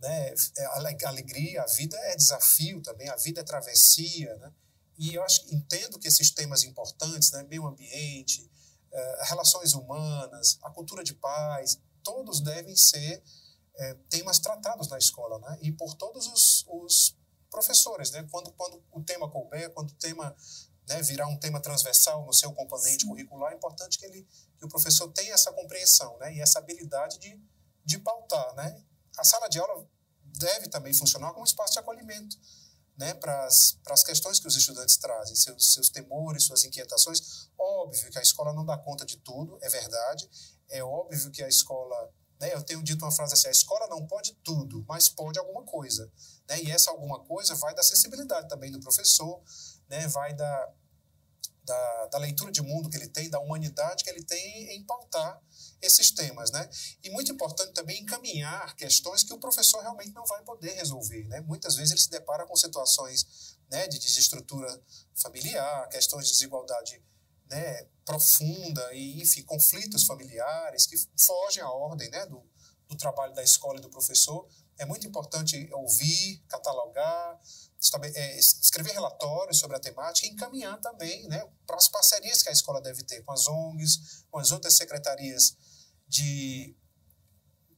né, 0.00 0.34
é 0.56 0.64
alegria. 1.04 1.62
A 1.62 1.66
vida 1.66 1.96
é 2.04 2.16
desafio 2.16 2.80
também. 2.80 3.06
A 3.10 3.16
vida 3.16 3.42
é 3.42 3.44
travessia, 3.44 4.34
né? 4.36 4.50
E 4.96 5.14
eu 5.14 5.22
acho, 5.22 5.42
entendo 5.54 5.98
que 5.98 6.08
esses 6.08 6.30
temas 6.30 6.64
importantes, 6.64 7.30
né, 7.32 7.42
meio 7.42 7.66
ambiente, 7.66 8.50
uh, 8.90 9.24
relações 9.24 9.74
humanas, 9.74 10.58
a 10.62 10.70
cultura 10.70 11.04
de 11.04 11.14
paz, 11.14 11.78
todos 12.02 12.40
devem 12.40 12.76
ser 12.76 13.22
é, 13.74 13.94
temas 14.08 14.38
tratados 14.38 14.88
na 14.88 14.98
escola, 14.98 15.38
né? 15.38 15.58
E 15.60 15.72
por 15.72 15.94
todos 15.94 16.26
os, 16.28 16.64
os 16.68 17.16
professores, 17.50 18.10
né? 18.10 18.26
Quando, 18.30 18.52
quando 18.52 18.82
o 18.90 19.02
tema 19.02 19.30
couber, 19.30 19.70
quando 19.70 19.90
o 19.90 19.94
tema 19.94 20.34
né, 20.88 21.00
virar 21.02 21.26
um 21.28 21.38
tema 21.38 21.60
transversal 21.60 22.24
no 22.24 22.32
seu 22.32 22.52
componente 22.52 23.06
curricular, 23.06 23.52
é 23.52 23.56
importante 23.56 23.98
que, 23.98 24.04
ele, 24.04 24.26
que 24.58 24.64
o 24.64 24.68
professor 24.68 25.08
tenha 25.12 25.34
essa 25.34 25.52
compreensão 25.52 26.18
né, 26.18 26.34
e 26.34 26.40
essa 26.40 26.58
habilidade 26.58 27.18
de, 27.18 27.40
de 27.84 27.98
pautar. 27.98 28.54
Né? 28.54 28.82
A 29.18 29.24
sala 29.24 29.48
de 29.48 29.58
aula 29.58 29.86
deve 30.38 30.68
também 30.68 30.92
funcionar 30.92 31.30
como 31.30 31.42
um 31.42 31.44
espaço 31.44 31.72
de 31.72 31.78
acolhimento 31.78 32.36
né, 32.96 33.14
para 33.14 33.46
as 33.46 34.04
questões 34.04 34.38
que 34.38 34.46
os 34.46 34.56
estudantes 34.56 34.96
trazem, 34.96 35.34
seus, 35.34 35.74
seus 35.74 35.88
temores, 35.88 36.44
suas 36.44 36.64
inquietações. 36.64 37.48
Óbvio 37.58 38.10
que 38.10 38.18
a 38.18 38.22
escola 38.22 38.52
não 38.52 38.64
dá 38.64 38.76
conta 38.76 39.04
de 39.04 39.16
tudo, 39.18 39.58
é 39.62 39.68
verdade. 39.68 40.28
É 40.68 40.82
óbvio 40.82 41.30
que 41.30 41.42
a 41.42 41.48
escola. 41.48 42.12
Né, 42.40 42.52
eu 42.54 42.62
tenho 42.62 42.82
dito 42.82 43.04
uma 43.04 43.12
frase 43.12 43.34
assim: 43.34 43.48
a 43.48 43.52
escola 43.52 43.86
não 43.88 44.06
pode 44.06 44.34
tudo, 44.44 44.84
mas 44.88 45.08
pode 45.08 45.38
alguma 45.38 45.64
coisa. 45.64 46.10
Né, 46.48 46.62
e 46.62 46.70
essa 46.70 46.90
alguma 46.90 47.20
coisa 47.24 47.54
vai 47.54 47.74
da 47.74 47.82
sensibilidade 47.82 48.48
também 48.48 48.70
do 48.70 48.80
professor, 48.80 49.42
né, 49.92 50.08
vai 50.08 50.32
da, 50.32 50.72
da, 51.64 52.06
da 52.06 52.18
leitura 52.18 52.50
de 52.50 52.62
mundo 52.62 52.88
que 52.88 52.96
ele 52.96 53.08
tem, 53.08 53.28
da 53.28 53.38
humanidade 53.38 54.02
que 54.02 54.08
ele 54.08 54.24
tem 54.24 54.74
em 54.74 54.82
pautar 54.84 55.38
esses 55.82 56.10
temas, 56.10 56.50
né? 56.50 56.68
E 57.04 57.10
muito 57.10 57.30
importante 57.30 57.74
também 57.74 58.00
encaminhar 58.00 58.74
questões 58.74 59.22
que 59.22 59.34
o 59.34 59.38
professor 59.38 59.82
realmente 59.82 60.12
não 60.14 60.24
vai 60.24 60.42
poder 60.44 60.72
resolver, 60.72 61.28
né? 61.28 61.42
Muitas 61.42 61.76
vezes 61.76 61.90
ele 61.90 62.00
se 62.00 62.08
depara 62.08 62.46
com 62.46 62.56
situações 62.56 63.58
né, 63.70 63.86
de 63.86 63.98
desestrutura 63.98 64.82
familiar, 65.14 65.88
questões 65.90 66.26
de 66.26 66.32
desigualdade 66.32 67.02
né, 67.50 67.86
profunda 68.04 68.94
e, 68.94 69.20
enfim, 69.20 69.42
conflitos 69.42 70.04
familiares 70.04 70.86
que 70.86 70.96
fogem 71.18 71.62
à 71.62 71.70
ordem 71.70 72.08
né, 72.10 72.24
do, 72.26 72.42
do 72.88 72.96
trabalho 72.96 73.34
da 73.34 73.42
escola 73.42 73.78
e 73.78 73.82
do 73.82 73.90
professor. 73.90 74.48
É 74.78 74.86
muito 74.86 75.06
importante 75.06 75.68
ouvir, 75.72 76.42
catalogar, 76.48 77.38
escrever 77.82 78.92
relatórios 78.92 79.58
sobre 79.58 79.76
a 79.76 79.80
temática 79.80 80.26
e 80.26 80.30
encaminhar 80.30 80.80
também 80.80 81.26
né, 81.28 81.44
para 81.66 81.76
as 81.76 81.88
parcerias 81.88 82.42
que 82.42 82.48
a 82.48 82.52
escola 82.52 82.80
deve 82.80 83.02
ter 83.02 83.22
com 83.22 83.32
as 83.32 83.48
ONGs, 83.48 84.24
com 84.30 84.38
as 84.38 84.52
outras 84.52 84.74
secretarias 84.76 85.56
de, 86.06 86.76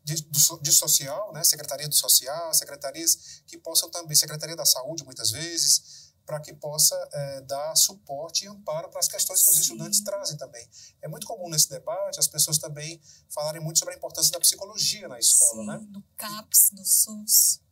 de, 0.04 0.16
do, 0.22 0.60
de 0.60 0.72
social, 0.72 1.32
né? 1.32 1.42
Secretaria 1.42 1.88
do 1.88 1.94
Social, 1.94 2.52
secretarias 2.52 3.42
que 3.46 3.56
possam 3.56 3.90
também, 3.90 4.14
Secretaria 4.14 4.56
da 4.56 4.66
Saúde, 4.66 5.04
muitas 5.04 5.30
vezes, 5.30 6.12
para 6.26 6.40
que 6.40 6.52
possa 6.52 6.96
é, 7.12 7.40
dar 7.42 7.74
suporte 7.76 8.44
e 8.44 8.48
amparo 8.48 8.88
para 8.90 9.00
as 9.00 9.08
questões 9.08 9.42
que 9.42 9.50
os 9.50 9.56
Sim. 9.56 9.62
estudantes 9.62 10.02
trazem 10.02 10.36
também. 10.36 10.68
É 11.02 11.08
muito 11.08 11.26
comum 11.26 11.48
nesse 11.48 11.68
debate 11.68 12.18
as 12.18 12.28
pessoas 12.28 12.58
também 12.58 13.00
falarem 13.28 13.60
muito 13.60 13.78
sobre 13.78 13.94
a 13.94 13.96
importância 13.96 14.32
da 14.32 14.40
psicologia 14.40 15.06
na 15.08 15.18
escola, 15.18 15.62
Sim, 15.62 15.66
né? 15.66 15.86
do 15.90 16.02
CAPS, 16.16 16.70
do 16.72 16.84
SUS. 16.84 17.63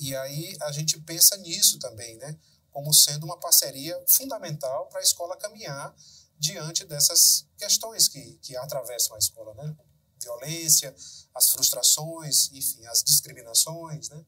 E 0.00 0.16
aí 0.16 0.56
a 0.62 0.72
gente 0.72 0.98
pensa 1.02 1.36
nisso 1.36 1.78
também, 1.78 2.16
né? 2.16 2.36
Como 2.72 2.92
sendo 2.92 3.24
uma 3.24 3.38
parceria 3.38 4.02
fundamental 4.08 4.86
para 4.88 5.00
a 5.00 5.02
escola 5.02 5.36
caminhar 5.36 5.94
diante 6.38 6.84
dessas 6.86 7.46
questões 7.58 8.08
que, 8.08 8.38
que 8.38 8.56
atravessam 8.56 9.14
a 9.14 9.18
escola, 9.18 9.54
né? 9.54 9.76
violência, 10.20 10.94
as 11.34 11.50
frustrações, 11.50 12.50
enfim, 12.52 12.84
as 12.86 13.02
discriminações, 13.02 14.08
né? 14.10 14.24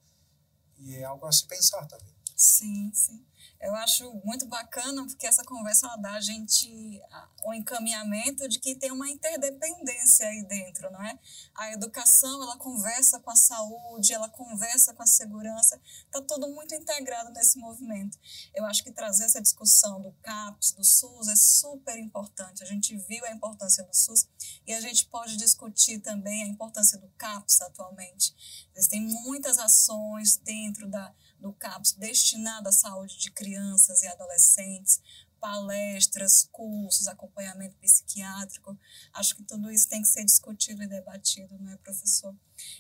E 0.79 0.97
é 0.97 1.05
algo 1.05 1.27
a 1.27 1.33
se 1.33 1.47
pensar 1.47 1.87
também. 1.87 2.15
Sim, 2.43 2.91
sim. 2.93 3.25
Eu 3.61 3.73
acho 3.77 4.13
muito 4.25 4.47
bacana 4.47 5.07
porque 5.07 5.25
essa 5.25 5.45
conversa 5.45 5.87
ela 5.87 5.97
dá 5.97 6.15
a 6.15 6.21
gente 6.21 7.01
um 7.47 7.55
encaminhamento 7.55 8.49
de 8.49 8.59
que 8.59 8.75
tem 8.75 8.91
uma 8.91 9.09
interdependência 9.09 10.27
aí 10.27 10.43
dentro, 10.43 10.91
não 10.91 11.01
é? 11.01 11.17
A 11.55 11.73
educação, 11.73 12.43
ela 12.43 12.57
conversa 12.57 13.21
com 13.21 13.31
a 13.31 13.37
saúde, 13.37 14.13
ela 14.13 14.29
conversa 14.29 14.93
com 14.93 15.05
a 15.05 15.07
segurança, 15.07 15.81
está 16.05 16.21
tudo 16.21 16.49
muito 16.49 16.75
integrado 16.75 17.31
nesse 17.31 17.57
movimento. 17.61 18.19
Eu 18.53 18.65
acho 18.65 18.83
que 18.83 18.91
trazer 18.91 19.25
essa 19.25 19.41
discussão 19.41 20.01
do 20.01 20.11
CAPS, 20.15 20.73
do 20.73 20.85
SUS, 20.85 21.29
é 21.29 21.37
super 21.37 21.97
importante. 21.97 22.65
A 22.65 22.67
gente 22.67 22.97
viu 22.97 23.25
a 23.25 23.31
importância 23.31 23.85
do 23.85 23.95
SUS 23.95 24.27
e 24.67 24.75
a 24.75 24.81
gente 24.81 25.07
pode 25.07 25.37
discutir 25.37 26.01
também 26.01 26.43
a 26.43 26.49
importância 26.49 26.99
do 26.99 27.09
CAPS 27.11 27.61
atualmente. 27.61 28.35
Existem 28.75 29.03
muitas 29.23 29.59
ações 29.59 30.37
dentro 30.39 30.89
da 30.89 31.15
do 31.43 31.53
CAPS 31.53 31.93
destinado 31.93 32.69
à 32.69 32.73
saúde 32.73 33.19
de 33.19 33.31
crianças 33.31 34.03
e 34.03 34.07
adolescentes, 34.07 35.03
palestras, 35.41 36.49
cursos, 36.53 37.09
acompanhamento 37.09 37.77
psiquiátrico. 37.79 38.79
Acho 39.13 39.35
que 39.35 39.43
tudo 39.43 39.71
isso 39.73 39.89
tem 39.89 40.01
que 40.01 40.09
ser 40.09 40.25
discutido 40.25 40.85
e 40.85 40.87
debatido, 40.87 41.59
não 41.59 41.73
é, 41.73 41.77
professor? 41.79 42.35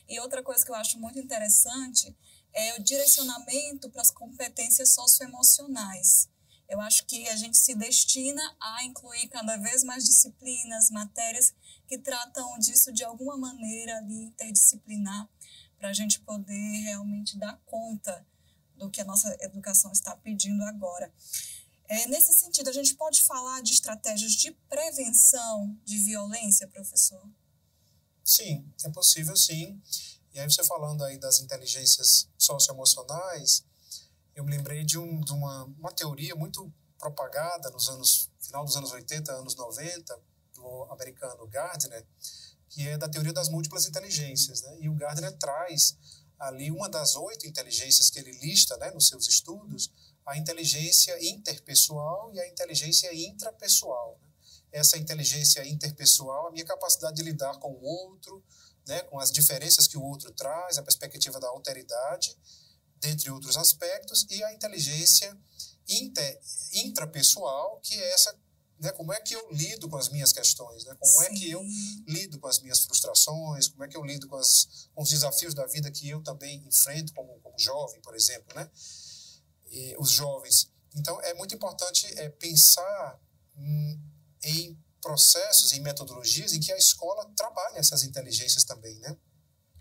E 0.09 0.21
outra 0.21 0.45
coisa 0.45 0.65
que 0.65 0.71
eu 0.71 0.77
acho 0.77 0.99
muito 1.01 1.19
interessante 1.19 2.17
é 2.55 2.79
o 2.79 2.83
direcionamento 2.83 3.91
para 3.91 4.01
as 4.01 4.13
competências 4.13 4.95
socioemocionais. 4.95 6.29
Eu 6.69 6.81
acho 6.81 7.05
que 7.05 7.29
a 7.29 7.37
gente 7.37 7.59
se 7.59 7.75
destina 7.75 8.43
a 8.61 8.85
incluir 8.85 9.29
cada 9.29 9.57
vez 9.57 9.83
mais 9.83 10.05
disciplinas, 10.05 10.89
matérias 10.91 11.53
que 11.89 11.99
tratam 11.99 12.59
disso 12.59 12.93
de 12.93 13.03
alguma 13.03 13.37
maneira 13.37 13.99
ali 13.99 14.23
interdisciplinar, 14.23 15.29
para 15.79 15.89
a 15.89 15.93
gente 15.93 16.21
poder 16.21 16.79
realmente 16.85 17.37
dar 17.37 17.61
conta 17.67 18.25
do 18.83 18.91
que 18.91 19.01
a 19.01 19.05
nossa 19.05 19.35
educação 19.41 19.93
está 19.93 20.17
pedindo 20.17 20.63
agora. 20.65 21.13
É, 21.89 22.07
nesse 22.09 22.33
sentido, 22.33 22.69
a 22.69 22.73
gente 22.73 22.95
pode 22.95 23.23
falar 23.23 23.63
de 23.63 23.73
estratégias 23.73 24.33
de 24.33 24.51
prevenção 24.69 25.79
de 25.85 25.99
violência, 25.99 26.67
professor? 26.69 27.23
Sim, 28.25 28.65
é 28.85 28.89
possível 28.91 29.37
sim. 29.37 29.81
E 30.33 30.41
aí 30.41 30.51
você 30.51 30.65
falando 30.65 31.05
aí 31.05 31.19
das 31.19 31.41
inteligências 31.41 32.29
socioemocionais, 32.39 33.65
eu 34.35 34.45
me 34.45 34.57
lembrei 34.57 34.85
de, 34.85 34.99
um, 34.99 35.21
de 35.21 35.33
uma, 35.33 35.65
uma 35.65 35.93
teoria 35.93 36.35
muito 36.35 36.73
propagada 36.99 37.71
nos 37.71 37.89
anos 37.89 38.31
final 38.41 38.65
dos 38.65 38.77
anos 38.77 38.93
80, 38.93 39.33
anos 39.33 39.55
90, 39.55 40.19
do 40.55 40.85
americano 40.91 41.47
Gardner, 41.47 42.07
que 42.69 42.89
é 42.89 42.97
da 42.97 43.09
teoria 43.09 43.33
das 43.33 43.49
múltiplas 43.49 43.87
inteligências, 43.87 44.63
né? 44.63 44.79
E 44.81 44.89
o 44.89 44.95
Gardner 44.95 45.37
traz 45.37 45.97
ali 46.43 46.71
uma 46.71 46.89
das 46.89 47.15
oito 47.15 47.47
inteligências 47.47 48.11
que 48.11 48.19
ele 48.19 48.33
lista 48.33 48.77
né, 48.77 48.91
nos 48.91 49.07
seus 49.07 49.29
estudos, 49.29 49.93
a 50.27 50.37
inteligência 50.37 51.17
interpessoal 51.25 52.33
e 52.35 52.41
a 52.41 52.49
inteligência 52.49 53.15
intrapessoal. 53.15 54.19
Né? 54.21 54.29
Essa 54.73 54.99
inteligência 54.99 55.65
interpessoal, 55.67 56.49
a 56.49 56.51
minha 56.51 56.65
capacidade 56.65 57.17
de 57.17 57.23
lidar 57.23 57.59
com 57.59 57.73
o 57.73 57.83
outro, 57.83 58.43
né, 58.87 59.03
com 59.03 59.21
as 59.21 59.31
diferenças 59.31 59.87
que 59.87 59.97
o 59.97 60.03
outro 60.03 60.33
traz, 60.33 60.79
a 60.79 60.83
perspectiva 60.83 61.39
da 61.39 61.49
alteridade, 61.49 62.37
dentre 62.97 63.31
outros 63.31 63.57
aspectos, 63.57 64.27
e 64.29 64.43
a 64.43 64.53
inteligência 64.53 65.37
inter, 65.89 66.41
intrapessoal, 66.73 67.81
que 67.81 67.95
é 67.95 68.13
essa 68.15 68.37
né, 68.83 68.91
como 68.93 69.13
é 69.13 69.21
que 69.21 69.33
eu 69.33 69.49
lido 69.53 69.89
com 69.89 69.97
as 69.97 70.09
minhas 70.09 70.33
questões, 70.33 70.85
né? 70.85 70.97
Como 70.99 71.13
Sim. 71.13 71.25
é 71.25 71.29
que 71.31 71.51
eu 71.53 71.63
lido 72.09 72.41
com 72.41 72.49
as 72.49 72.61
minhas 72.61 72.81
frustrações, 72.85 73.69
como 73.69 73.85
é 73.85 73.89
que 73.89 73.97
eu 73.97 74.05
lido 74.05 74.27
com, 74.27 74.37
as, 74.37 74.89
com 74.93 75.03
os 75.03 75.09
desafios 75.09 75.55
da 75.55 75.65
vida 75.67 75.89
que 75.91 76.09
eu 76.09 76.21
também 76.23 76.61
enfrento 76.67 77.15
como, 77.15 77.39
como 77.41 77.57
jovem, 77.59 78.01
por 78.01 78.17
exemplo, 78.17 78.57
né? 78.57 78.69
E 79.71 79.95
os 79.99 80.11
jovens. 80.11 80.69
Então, 80.97 81.21
é 81.23 81.33
muito 81.35 81.55
importante 81.55 82.07
é, 82.19 82.29
pensar 82.29 83.21
hum, 83.57 84.01
em 84.43 84.77
processos, 85.01 85.73
em 85.73 85.81
metodologias 85.81 86.53
em 86.53 86.61
que 86.61 86.73
a 86.73 86.77
escola 86.77 87.25
trabalha 87.37 87.79
essas 87.79 88.03
inteligências 88.03 88.65
também, 88.65 88.99
né? 88.99 89.17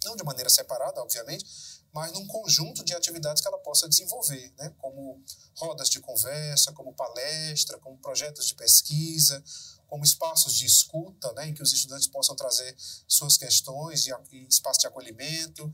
Não 0.06 0.16
de 0.16 0.24
maneira 0.24 0.50
separada, 0.50 1.02
obviamente, 1.02 1.46
mas 1.94 2.12
num 2.14 2.26
conjunto 2.26 2.84
de 2.84 2.96
atividades 2.96 3.42
que 3.42 3.48
ela 3.48 3.58
possa 3.60 3.88
desenvolver, 3.88 4.54
né? 4.58 4.74
como 4.78 5.22
rodas 5.58 5.90
de 5.90 6.00
conversa, 6.00 6.72
como 6.72 6.94
palestra, 6.94 7.78
como 7.80 7.98
projetos 7.98 8.48
de 8.48 8.56
pesquisa, 8.56 9.44
como 9.88 10.04
espaços 10.04 10.56
de 10.56 10.66
escuta, 10.66 11.32
né? 11.34 11.50
em 11.50 11.54
que 11.54 11.62
os 11.62 11.74
estudantes 11.74 12.08
possam 12.08 12.36
trazer 12.36 12.76
suas 13.08 13.38
questões 13.38 14.08
e, 14.08 14.12
e 14.32 14.48
espaço 14.48 14.80
de 14.80 14.88
acolhimento, 14.88 15.74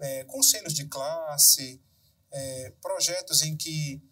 é, 0.00 0.24
conselhos 0.24 0.72
de 0.72 0.86
classe, 0.86 1.80
é, 2.30 2.70
projetos 2.80 3.42
em 3.42 3.56
que 3.56 4.02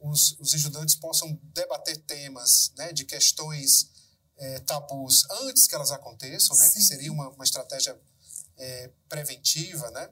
os, 0.00 0.36
os, 0.40 0.52
estudantes 0.52 0.94
possam 0.96 1.38
debater 1.54 1.96
temas 1.98 2.72
né? 2.76 2.92
de 2.92 3.04
questões 3.04 3.90
é, 4.36 4.60
tabus 4.60 5.24
antes 5.42 5.66
que 5.68 5.74
elas 5.74 5.92
aconteçam, 5.92 6.56
né? 6.56 6.68
que 6.70 6.80
seria 6.80 7.12
uma, 7.12 7.28
uma 7.30 7.44
estratégia 7.44 7.96
é, 8.58 8.90
preventiva, 9.08 9.90
né? 9.90 10.10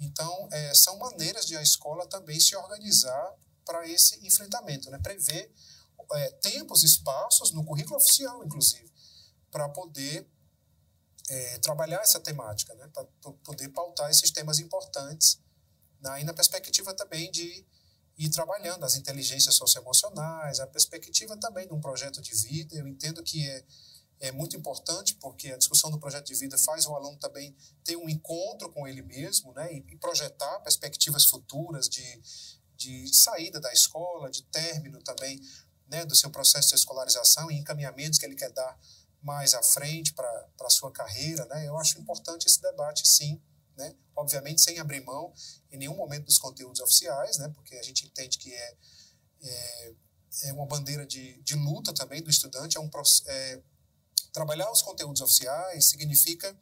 Então, 0.00 0.48
é, 0.52 0.74
são 0.74 0.96
maneiras 0.98 1.46
de 1.46 1.56
a 1.56 1.62
escola 1.62 2.06
também 2.06 2.38
se 2.38 2.54
organizar 2.56 3.34
para 3.64 3.86
esse 3.88 4.24
enfrentamento, 4.26 4.90
né? 4.90 4.98
prever 4.98 5.52
é, 6.12 6.30
tempos, 6.40 6.82
espaços 6.82 7.52
no 7.52 7.64
currículo 7.64 7.96
oficial, 7.96 8.44
inclusive, 8.44 8.90
para 9.50 9.68
poder 9.68 10.26
é, 11.28 11.58
trabalhar 11.58 12.00
essa 12.00 12.20
temática, 12.20 12.74
né? 12.76 12.88
para 12.94 13.04
poder 13.44 13.68
pautar 13.70 14.10
esses 14.10 14.30
temas 14.30 14.58
importantes, 14.58 15.40
né? 16.00 16.20
e 16.20 16.24
na 16.24 16.32
perspectiva 16.32 16.94
também 16.94 17.30
de 17.30 17.66
ir 18.16 18.30
trabalhando 18.30 18.84
as 18.84 18.94
inteligências 18.94 19.54
socioemocionais, 19.56 20.60
a 20.60 20.66
perspectiva 20.66 21.36
também 21.36 21.66
de 21.66 21.74
um 21.74 21.80
projeto 21.80 22.22
de 22.22 22.34
vida. 22.34 22.74
Eu 22.74 22.86
entendo 22.86 23.22
que 23.22 23.46
é 23.48 23.64
é 24.20 24.32
muito 24.32 24.56
importante 24.56 25.14
porque 25.16 25.52
a 25.52 25.56
discussão 25.56 25.90
do 25.90 25.98
projeto 25.98 26.26
de 26.26 26.34
vida 26.34 26.58
faz 26.58 26.86
o 26.86 26.94
aluno 26.94 27.16
também 27.18 27.56
ter 27.84 27.96
um 27.96 28.08
encontro 28.08 28.70
com 28.70 28.86
ele 28.86 29.02
mesmo, 29.02 29.52
né, 29.52 29.72
e 29.72 29.96
projetar 29.96 30.60
perspectivas 30.60 31.24
futuras 31.24 31.88
de, 31.88 32.22
de 32.76 33.14
saída 33.14 33.60
da 33.60 33.72
escola, 33.72 34.30
de 34.30 34.42
término 34.44 35.00
também, 35.02 35.40
né, 35.88 36.04
do 36.04 36.14
seu 36.14 36.30
processo 36.30 36.68
de 36.68 36.74
escolarização 36.74 37.50
e 37.50 37.58
encaminhamentos 37.58 38.18
que 38.18 38.26
ele 38.26 38.34
quer 38.34 38.52
dar 38.52 38.78
mais 39.22 39.54
à 39.54 39.62
frente 39.62 40.12
para 40.14 40.48
a 40.60 40.70
sua 40.70 40.92
carreira, 40.92 41.44
né? 41.46 41.66
Eu 41.66 41.76
acho 41.76 41.98
importante 41.98 42.46
esse 42.46 42.60
debate, 42.60 43.06
sim, 43.06 43.40
né? 43.76 43.94
obviamente 44.16 44.60
sem 44.60 44.78
abrir 44.78 45.00
mão 45.04 45.32
em 45.70 45.78
nenhum 45.78 45.96
momento 45.96 46.26
dos 46.26 46.38
conteúdos 46.38 46.80
oficiais, 46.80 47.38
né? 47.38 47.48
porque 47.54 47.76
a 47.76 47.82
gente 47.82 48.04
entende 48.06 48.36
que 48.36 48.52
é, 48.52 48.76
é, 49.42 49.94
é 50.44 50.52
uma 50.52 50.66
bandeira 50.66 51.06
de, 51.06 51.40
de 51.42 51.54
luta 51.54 51.94
também 51.94 52.20
do 52.20 52.28
estudante, 52.28 52.76
é 52.76 52.80
um 52.80 52.90
é, 53.26 53.62
trabalhar 54.32 54.70
os 54.70 54.82
conteúdos 54.82 55.20
oficiais 55.20 55.88
significa 55.88 56.56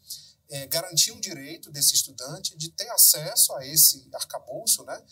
é, 0.49 0.67
garantir 0.67 1.13
um 1.13 1.21
direito 1.21 1.71
desse 1.71 1.95
estudante 1.95 2.57
de 2.57 2.71
ter 2.71 2.89
acesso 2.91 3.53
a 3.55 3.67
esse 3.67 4.09
arcabouço, 4.13 4.85
né? 4.85 5.03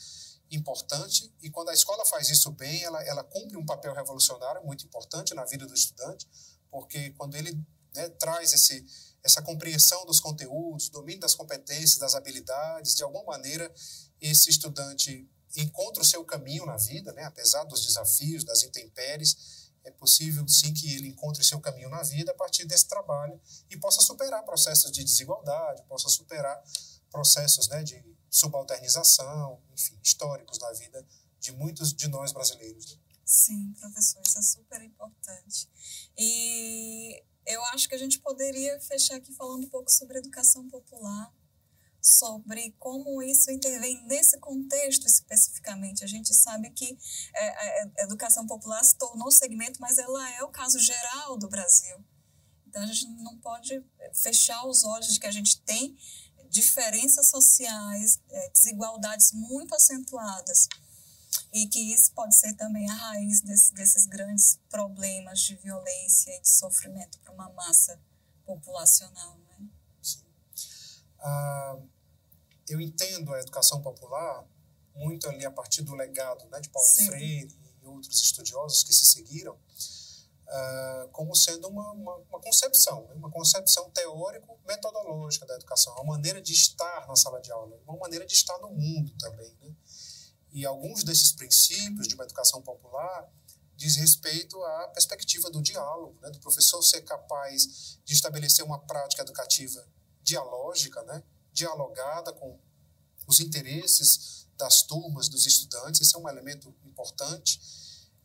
importante 0.50 1.32
e 1.42 1.50
quando 1.50 1.70
a 1.70 1.74
escola 1.74 2.04
faz 2.04 2.28
isso 2.28 2.50
bem, 2.52 2.82
ela, 2.82 3.02
ela 3.04 3.24
cumpre 3.24 3.56
um 3.56 3.64
papel 3.64 3.94
revolucionário 3.94 4.64
muito 4.64 4.84
importante 4.84 5.34
na 5.34 5.44
vida 5.44 5.66
do 5.66 5.74
estudante, 5.74 6.28
porque 6.70 7.10
quando 7.10 7.34
ele 7.34 7.58
né, 7.94 8.08
traz 8.10 8.52
esse, 8.52 8.84
essa 9.22 9.42
compreensão 9.42 10.04
dos 10.06 10.20
conteúdos, 10.20 10.88
domínio 10.88 11.20
das 11.20 11.34
competências, 11.34 11.98
das 11.98 12.14
habilidades, 12.14 12.94
de 12.94 13.02
alguma 13.02 13.24
maneira 13.24 13.72
esse 14.20 14.50
estudante 14.50 15.28
encontra 15.56 16.02
o 16.02 16.06
seu 16.06 16.24
caminho 16.24 16.66
na 16.66 16.76
vida, 16.76 17.12
né, 17.12 17.24
apesar 17.24 17.64
dos 17.64 17.84
desafios, 17.86 18.44
das 18.44 18.62
intempéries, 18.62 19.63
é 19.84 19.90
possível 19.90 20.46
sim 20.48 20.72
que 20.72 20.94
ele 20.94 21.08
encontre 21.08 21.44
seu 21.44 21.60
caminho 21.60 21.88
na 21.88 22.02
vida 22.02 22.32
a 22.32 22.34
partir 22.34 22.64
desse 22.64 22.86
trabalho 22.88 23.40
e 23.70 23.76
possa 23.76 24.00
superar 24.00 24.42
processos 24.44 24.90
de 24.90 25.04
desigualdade, 25.04 25.82
possa 25.84 26.08
superar 26.08 26.62
processos 27.10 27.68
né, 27.68 27.82
de 27.82 28.02
subalternização, 28.30 29.62
enfim, 29.72 29.98
históricos 30.02 30.58
na 30.58 30.72
vida 30.72 31.06
de 31.38 31.52
muitos 31.52 31.92
de 31.92 32.08
nós 32.08 32.32
brasileiros. 32.32 32.92
Né? 32.92 32.98
Sim, 33.24 33.72
professor, 33.78 34.22
isso 34.26 34.38
é 34.38 34.42
super 34.42 34.82
importante. 34.82 35.68
E 36.16 37.22
eu 37.46 37.62
acho 37.66 37.88
que 37.88 37.94
a 37.94 37.98
gente 37.98 38.18
poderia 38.18 38.80
fechar 38.80 39.16
aqui 39.16 39.32
falando 39.32 39.64
um 39.64 39.68
pouco 39.68 39.90
sobre 39.90 40.18
educação 40.18 40.68
popular, 40.68 41.32
sobre 42.04 42.74
como 42.78 43.22
isso 43.22 43.50
intervém 43.50 44.04
nesse 44.06 44.38
contexto 44.38 45.06
especificamente. 45.06 46.04
A 46.04 46.06
gente 46.06 46.34
sabe 46.34 46.70
que 46.70 46.98
é, 47.34 47.82
a 47.82 48.02
educação 48.02 48.46
popular 48.46 48.84
se 48.84 48.96
tornou 48.96 49.30
segmento, 49.30 49.80
mas 49.80 49.96
ela 49.96 50.30
é 50.32 50.42
o 50.42 50.48
caso 50.48 50.78
geral 50.78 51.38
do 51.38 51.48
Brasil. 51.48 51.96
Então 52.66 52.82
a 52.82 52.86
gente 52.86 53.06
não 53.22 53.38
pode 53.38 53.82
fechar 54.12 54.66
os 54.66 54.84
olhos 54.84 55.14
de 55.14 55.20
que 55.20 55.26
a 55.26 55.32
gente 55.32 55.60
tem 55.62 55.96
diferenças 56.50 57.28
sociais, 57.30 58.20
é, 58.28 58.50
desigualdades 58.50 59.32
muito 59.32 59.74
acentuadas 59.74 60.68
e 61.52 61.66
que 61.66 61.80
isso 61.92 62.12
pode 62.12 62.34
ser 62.36 62.54
também 62.54 62.88
a 62.90 62.94
raiz 62.94 63.40
desse, 63.40 63.72
desses 63.74 64.06
grandes 64.06 64.58
problemas 64.68 65.40
de 65.40 65.56
violência 65.56 66.36
e 66.36 66.40
de 66.40 66.48
sofrimento 66.48 67.18
para 67.20 67.32
uma 67.32 67.48
massa 67.50 67.98
populacional. 68.44 69.38
Né? 69.38 69.68
Sim. 70.02 70.24
Ah, 71.20 71.78
eu 72.68 72.80
entendo 72.80 73.32
a 73.32 73.40
educação 73.40 73.80
popular 73.82 74.46
muito 74.94 75.28
ali 75.28 75.44
a 75.44 75.50
partir 75.50 75.82
do 75.82 75.94
legado 75.94 76.46
né, 76.50 76.60
de 76.60 76.68
Paulo 76.68 76.88
Sim. 76.88 77.06
Freire 77.06 77.56
e 77.82 77.86
outros 77.86 78.22
estudiosos 78.22 78.82
que 78.82 78.92
se 78.92 79.06
seguiram, 79.06 79.54
uh, 79.54 81.08
como 81.12 81.34
sendo 81.34 81.68
uma, 81.68 81.92
uma, 81.92 82.16
uma 82.16 82.40
concepção, 82.40 83.06
né? 83.06 83.14
uma 83.14 83.30
concepção 83.30 83.90
teórico-metodológica 83.90 85.44
da 85.46 85.54
educação, 85.56 85.92
uma 85.94 86.14
maneira 86.14 86.40
de 86.40 86.52
estar 86.52 87.06
na 87.06 87.16
sala 87.16 87.40
de 87.40 87.50
aula, 87.52 87.78
uma 87.86 87.98
maneira 87.98 88.24
de 88.24 88.34
estar 88.34 88.56
no 88.58 88.70
mundo 88.70 89.12
também. 89.18 89.54
Né? 89.60 89.74
E 90.52 90.64
alguns 90.64 91.02
desses 91.02 91.32
princípios 91.32 92.06
de 92.06 92.14
uma 92.14 92.24
educação 92.24 92.62
popular 92.62 93.28
diz 93.76 93.96
respeito 93.96 94.56
à 94.62 94.88
perspectiva 94.88 95.50
do 95.50 95.60
diálogo, 95.60 96.16
né? 96.22 96.30
do 96.30 96.38
professor 96.38 96.80
ser 96.82 97.02
capaz 97.02 97.98
de 98.04 98.14
estabelecer 98.14 98.64
uma 98.64 98.78
prática 98.78 99.22
educativa 99.22 99.84
dialógica, 100.22 101.02
né? 101.02 101.22
Dialogada 101.54 102.34
com 102.34 102.58
os 103.26 103.40
interesses 103.40 104.46
das 104.58 104.82
turmas, 104.82 105.30
dos 105.30 105.46
estudantes, 105.46 106.02
esse 106.02 106.14
é 106.14 106.18
um 106.18 106.28
elemento 106.28 106.74
importante 106.84 107.58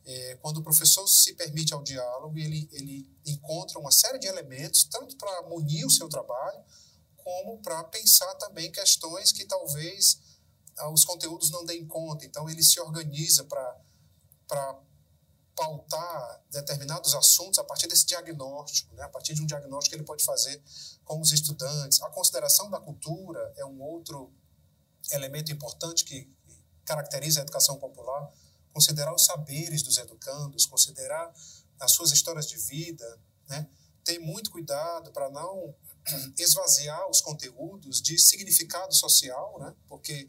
é, 0.04 0.36
quando 0.42 0.58
o 0.58 0.62
professor 0.62 1.06
se 1.06 1.34
permite 1.34 1.74
ao 1.74 1.82
diálogo, 1.82 2.36
ele, 2.38 2.68
ele 2.72 3.08
encontra 3.26 3.78
uma 3.78 3.92
série 3.92 4.18
de 4.18 4.26
elementos, 4.26 4.84
tanto 4.84 5.16
para 5.16 5.42
munir 5.42 5.86
o 5.86 5.90
seu 5.90 6.08
trabalho, 6.08 6.64
como 7.16 7.60
para 7.62 7.84
pensar 7.84 8.34
também 8.36 8.72
questões 8.72 9.30
que 9.30 9.44
talvez 9.44 10.18
ah, 10.78 10.90
os 10.90 11.04
conteúdos 11.04 11.50
não 11.50 11.64
deem 11.64 11.86
conta. 11.86 12.24
Então, 12.24 12.48
ele 12.48 12.62
se 12.62 12.80
organiza 12.80 13.44
para 13.44 14.80
pautar 15.54 16.42
determinados 16.50 17.14
assuntos 17.14 17.58
a 17.58 17.64
partir 17.64 17.86
desse 17.86 18.06
diagnóstico, 18.06 18.94
né? 18.94 19.02
a 19.02 19.08
partir 19.08 19.34
de 19.34 19.42
um 19.42 19.46
diagnóstico 19.46 19.90
que 19.90 19.96
ele 19.96 20.06
pode 20.06 20.24
fazer 20.24 20.62
com 21.04 21.20
os 21.20 21.32
estudantes. 21.32 22.00
A 22.02 22.10
consideração 22.10 22.70
da 22.70 22.80
cultura 22.80 23.52
é 23.56 23.64
um 23.64 23.80
outro 23.82 24.32
elemento 25.12 25.52
importante 25.52 26.04
que 26.04 26.32
caracteriza 26.84 27.40
a 27.40 27.42
educação 27.42 27.78
popular 27.78 28.32
considerar 28.72 29.14
os 29.14 29.24
saberes 29.24 29.82
dos 29.82 29.98
educandos, 29.98 30.66
considerar 30.66 31.32
as 31.78 31.92
suas 31.92 32.12
histórias 32.12 32.46
de 32.46 32.56
vida, 32.56 33.20
né? 33.48 33.68
ter 34.04 34.18
muito 34.18 34.50
cuidado 34.50 35.10
para 35.12 35.28
não 35.30 35.74
esvaziar 36.38 37.08
os 37.10 37.20
conteúdos 37.20 38.00
de 38.00 38.18
significado 38.18 38.94
social, 38.94 39.58
né? 39.60 39.74
porque 39.88 40.28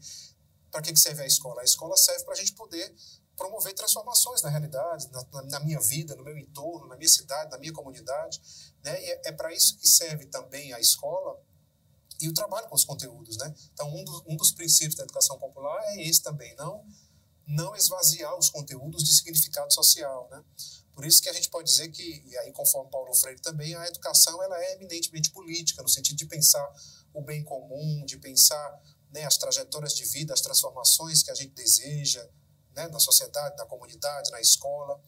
para 0.70 0.82
que 0.82 0.96
serve 0.96 1.22
a 1.22 1.26
escola? 1.26 1.60
A 1.60 1.64
escola 1.64 1.96
serve 1.96 2.24
para 2.24 2.34
a 2.34 2.36
gente 2.36 2.52
poder 2.52 2.94
promover 3.36 3.74
transformações 3.74 4.42
na 4.42 4.50
realidade, 4.50 5.08
na, 5.10 5.42
na, 5.44 5.60
minha 5.60 5.80
vida, 5.80 6.14
no 6.14 6.22
meu 6.22 6.36
entorno, 6.36 6.86
na 6.86 6.96
minha 6.96 7.08
cidade, 7.08 7.50
na 7.50 7.58
minha 7.58 7.72
comunidade. 7.72 8.40
Né? 8.84 9.02
E 9.02 9.10
é, 9.10 9.22
é 9.26 9.32
para 9.32 9.52
isso 9.52 9.76
que 9.78 9.88
serve 9.88 10.26
também 10.26 10.72
a 10.72 10.80
escola 10.80 11.40
e 12.20 12.28
o 12.28 12.34
trabalho 12.34 12.68
com 12.68 12.74
os 12.74 12.84
conteúdos. 12.84 13.36
Né? 13.36 13.54
Então, 13.72 13.88
um, 13.94 14.04
do, 14.04 14.24
um 14.28 14.36
dos 14.36 14.52
princípios 14.52 14.94
da 14.96 15.04
educação 15.04 15.38
popular 15.38 15.82
é 15.94 16.02
esse 16.02 16.22
também, 16.22 16.54
não 16.56 16.84
não 17.44 17.74
esvaziar 17.74 18.36
os 18.38 18.48
conteúdos 18.48 19.02
de 19.02 19.12
significado 19.12 19.72
social, 19.72 20.28
né? 20.30 20.42
Por 20.94 21.04
isso 21.04 21.22
que 21.22 21.28
a 21.28 21.32
gente 21.32 21.48
pode 21.48 21.70
dizer 21.70 21.88
que, 21.90 22.22
e 22.26 22.38
aí 22.38 22.52
conforme 22.52 22.90
Paulo 22.90 23.14
Freire 23.14 23.40
também, 23.40 23.74
a 23.74 23.86
educação 23.86 24.42
ela 24.42 24.58
é 24.62 24.74
eminentemente 24.74 25.30
política, 25.30 25.82
no 25.82 25.88
sentido 25.88 26.16
de 26.16 26.26
pensar 26.26 26.66
o 27.12 27.22
bem 27.22 27.42
comum, 27.42 28.04
de 28.04 28.18
pensar 28.18 28.80
né, 29.10 29.24
as 29.24 29.36
trajetórias 29.36 29.94
de 29.94 30.04
vida, 30.04 30.32
as 30.32 30.40
transformações 30.40 31.22
que 31.22 31.30
a 31.30 31.34
gente 31.34 31.52
deseja 31.54 32.26
né, 32.74 32.88
na 32.88 32.98
sociedade, 32.98 33.56
na 33.56 33.66
comunidade, 33.66 34.30
na 34.30 34.40
escola. 34.40 35.00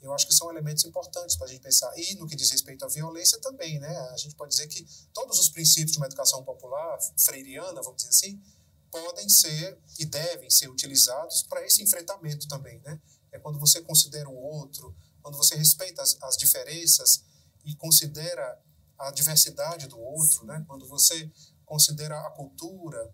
Eu 0.00 0.12
acho 0.12 0.26
que 0.26 0.34
são 0.34 0.50
elementos 0.50 0.84
importantes 0.84 1.36
para 1.36 1.46
a 1.46 1.50
gente 1.50 1.62
pensar. 1.62 1.90
E 1.98 2.14
no 2.16 2.26
que 2.26 2.36
diz 2.36 2.50
respeito 2.50 2.84
à 2.84 2.88
violência 2.88 3.40
também, 3.40 3.78
né? 3.78 3.96
A 4.12 4.16
gente 4.18 4.34
pode 4.34 4.50
dizer 4.50 4.68
que 4.68 4.86
todos 5.14 5.38
os 5.38 5.48
princípios 5.48 5.92
de 5.92 5.98
uma 5.98 6.06
educação 6.06 6.44
popular, 6.44 6.98
freiriana, 7.16 7.80
vamos 7.82 7.96
dizer 7.96 8.10
assim, 8.10 8.42
podem 8.90 9.28
ser 9.28 9.78
e 9.98 10.04
devem 10.04 10.50
ser 10.50 10.68
utilizados 10.68 11.42
para 11.44 11.64
esse 11.66 11.82
enfrentamento 11.82 12.46
também, 12.46 12.80
né? 12.80 13.00
É 13.32 13.38
quando 13.38 13.58
você 13.58 13.80
considera 13.80 14.28
o 14.28 14.36
outro, 14.36 14.94
quando 15.22 15.36
você 15.36 15.56
respeita 15.56 16.02
as, 16.02 16.16
as 16.22 16.36
diferenças 16.36 17.24
e 17.64 17.74
considera 17.74 18.60
a 18.98 19.10
diversidade 19.10 19.88
do 19.88 19.98
outro, 19.98 20.44
né? 20.44 20.62
Quando 20.68 20.86
você 20.86 21.30
considera 21.64 22.14
a 22.26 22.30
cultura, 22.30 23.12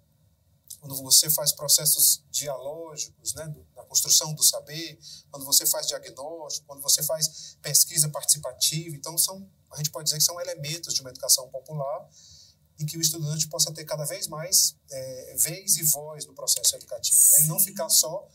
quando 0.81 0.97
você 0.97 1.29
faz 1.29 1.53
processos 1.53 2.25
dialógicos, 2.31 3.35
né, 3.35 3.55
na 3.77 3.85
construção 3.85 4.33
do 4.35 4.43
saber, 4.43 4.99
quando 5.31 5.45
você 5.45 5.67
faz 5.67 5.87
diagnóstico, 5.87 6.67
quando 6.67 6.81
você 6.81 7.03
faz 7.03 7.57
pesquisa 7.61 8.09
participativa, 8.09 8.97
então 8.97 9.17
são 9.17 9.49
a 9.71 9.77
gente 9.77 9.91
pode 9.91 10.05
dizer 10.05 10.19
que 10.19 10.25
são 10.25 10.41
elementos 10.41 10.93
de 10.95 11.01
uma 11.01 11.11
educação 11.11 11.49
popular 11.49 12.09
em 12.79 12.87
que 12.87 12.97
o 12.97 13.01
estudante 13.01 13.47
possa 13.47 13.73
ter 13.73 13.85
cada 13.85 14.05
vez 14.05 14.27
mais 14.27 14.77
é, 14.91 15.37
vez 15.39 15.77
e 15.77 15.85
voz 15.85 16.27
no 16.27 16.35
processo 16.35 16.75
educativo, 16.75 17.21
né? 17.33 17.43
e 17.43 17.47
não 17.47 17.61
ficar 17.61 17.89
só 17.89 18.27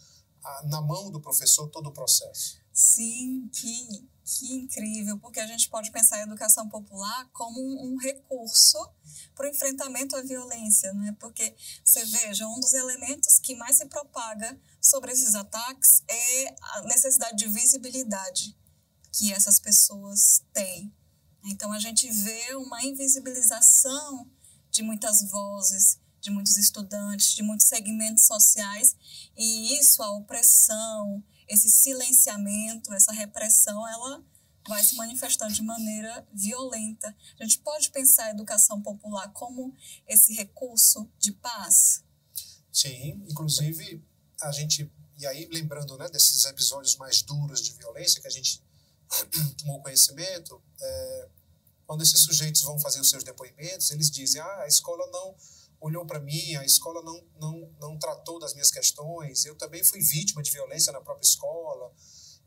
a, 0.44 0.64
na 0.68 0.82
mão 0.82 1.12
do 1.12 1.20
professor 1.20 1.68
todo 1.70 1.88
o 1.88 1.92
processo. 1.92 2.58
Sim, 2.72 3.50
que, 3.50 4.08
que 4.26 4.54
incrível, 4.54 5.20
porque 5.20 5.40
a 5.40 5.46
gente 5.46 5.70
pode 5.70 5.92
pensar 5.92 6.18
a 6.18 6.24
educação 6.24 6.68
popular 6.68 7.30
como 7.32 7.62
um, 7.62 7.94
um 7.94 7.98
recurso 7.98 8.78
para 9.36 9.46
o 9.46 9.50
enfrentamento 9.50 10.16
à 10.16 10.22
violência, 10.24 10.92
né? 10.94 11.16
Porque 11.20 11.56
você 11.84 12.04
veja, 12.06 12.48
um 12.48 12.60
dos 12.60 12.74
elementos 12.74 13.38
que 13.40 13.56
mais 13.56 13.78
se 13.78 13.86
propaga 13.86 14.60
sobre 14.82 15.12
esses 15.12 15.36
ataques 15.36 16.04
é 16.08 16.56
a 16.60 16.82
necessidade 16.84 17.38
de 17.38 17.48
visibilidade 17.48 18.58
que 19.12 19.32
essas 19.32 19.60
pessoas 19.60 20.44
têm. 20.52 20.92
Então 21.44 21.72
a 21.72 21.80
gente 21.80 22.10
vê 22.12 22.56
uma 22.56 22.84
invisibilização 22.84 24.28
de 24.72 24.82
muitas 24.82 25.30
vozes, 25.30 26.00
de 26.20 26.32
muitos 26.32 26.58
estudantes, 26.58 27.36
de 27.36 27.44
muitos 27.44 27.68
segmentos 27.68 28.26
sociais, 28.26 28.96
e 29.38 29.78
isso, 29.80 30.02
a 30.02 30.10
opressão, 30.12 31.24
esse 31.48 31.70
silenciamento, 31.70 32.94
essa 32.94 33.12
repressão, 33.12 33.88
ela 33.88 34.24
vai 34.68 34.84
se 34.84 34.96
manifestar 34.96 35.48
de 35.50 35.62
maneira 35.62 36.28
violenta. 36.34 37.16
A 37.40 37.44
gente 37.44 37.60
pode 37.60 37.92
pensar 37.92 38.26
a 38.26 38.32
educação 38.32 38.82
popular 38.82 39.32
como 39.34 39.76
esse 40.08 40.34
recurso 40.34 41.10
de 41.20 41.32
paz? 41.32 42.04
Sim, 42.72 43.24
inclusive 43.30 44.04
a 44.42 44.52
gente, 44.52 44.92
e 45.18 45.28
aí 45.28 45.48
lembrando 45.52 45.98
né, 45.98 46.10
desses 46.10 46.46
episódios 46.46 46.96
mais 46.98 47.22
duros 47.22 47.62
de 47.62 47.74
violência 47.74 48.20
que 48.20 48.28
a 48.28 48.32
gente 48.32 48.62
tomou 49.58 49.82
conhecimento, 49.82 50.62
é, 50.82 51.30
quando 51.86 52.02
esses 52.02 52.22
sujeitos 52.22 52.62
vão 52.62 52.80
fazer 52.80 53.00
os 53.00 53.10
seus 53.10 53.24
depoimentos, 53.24 53.92
eles 53.92 54.10
dizem: 54.10 54.42
ah, 54.42 54.62
a 54.62 54.68
escola 54.68 55.06
não 55.12 55.36
olhou 55.80 56.06
para 56.06 56.20
mim, 56.20 56.56
a 56.56 56.66
escola 56.66 57.02
não, 57.02 57.24
não, 57.40 57.76
não 57.80 58.00
tratou 58.00 58.40
das 58.40 58.54
minhas 58.54 58.72
questões. 58.72 59.46
Eu 59.46 59.56
também 59.56 59.84
fui 59.84 60.02
vítima 60.02 60.42
de 60.42 60.52
violência 60.52 60.92
na 60.92 61.02
própria 61.02 61.26
escola. 61.26 61.92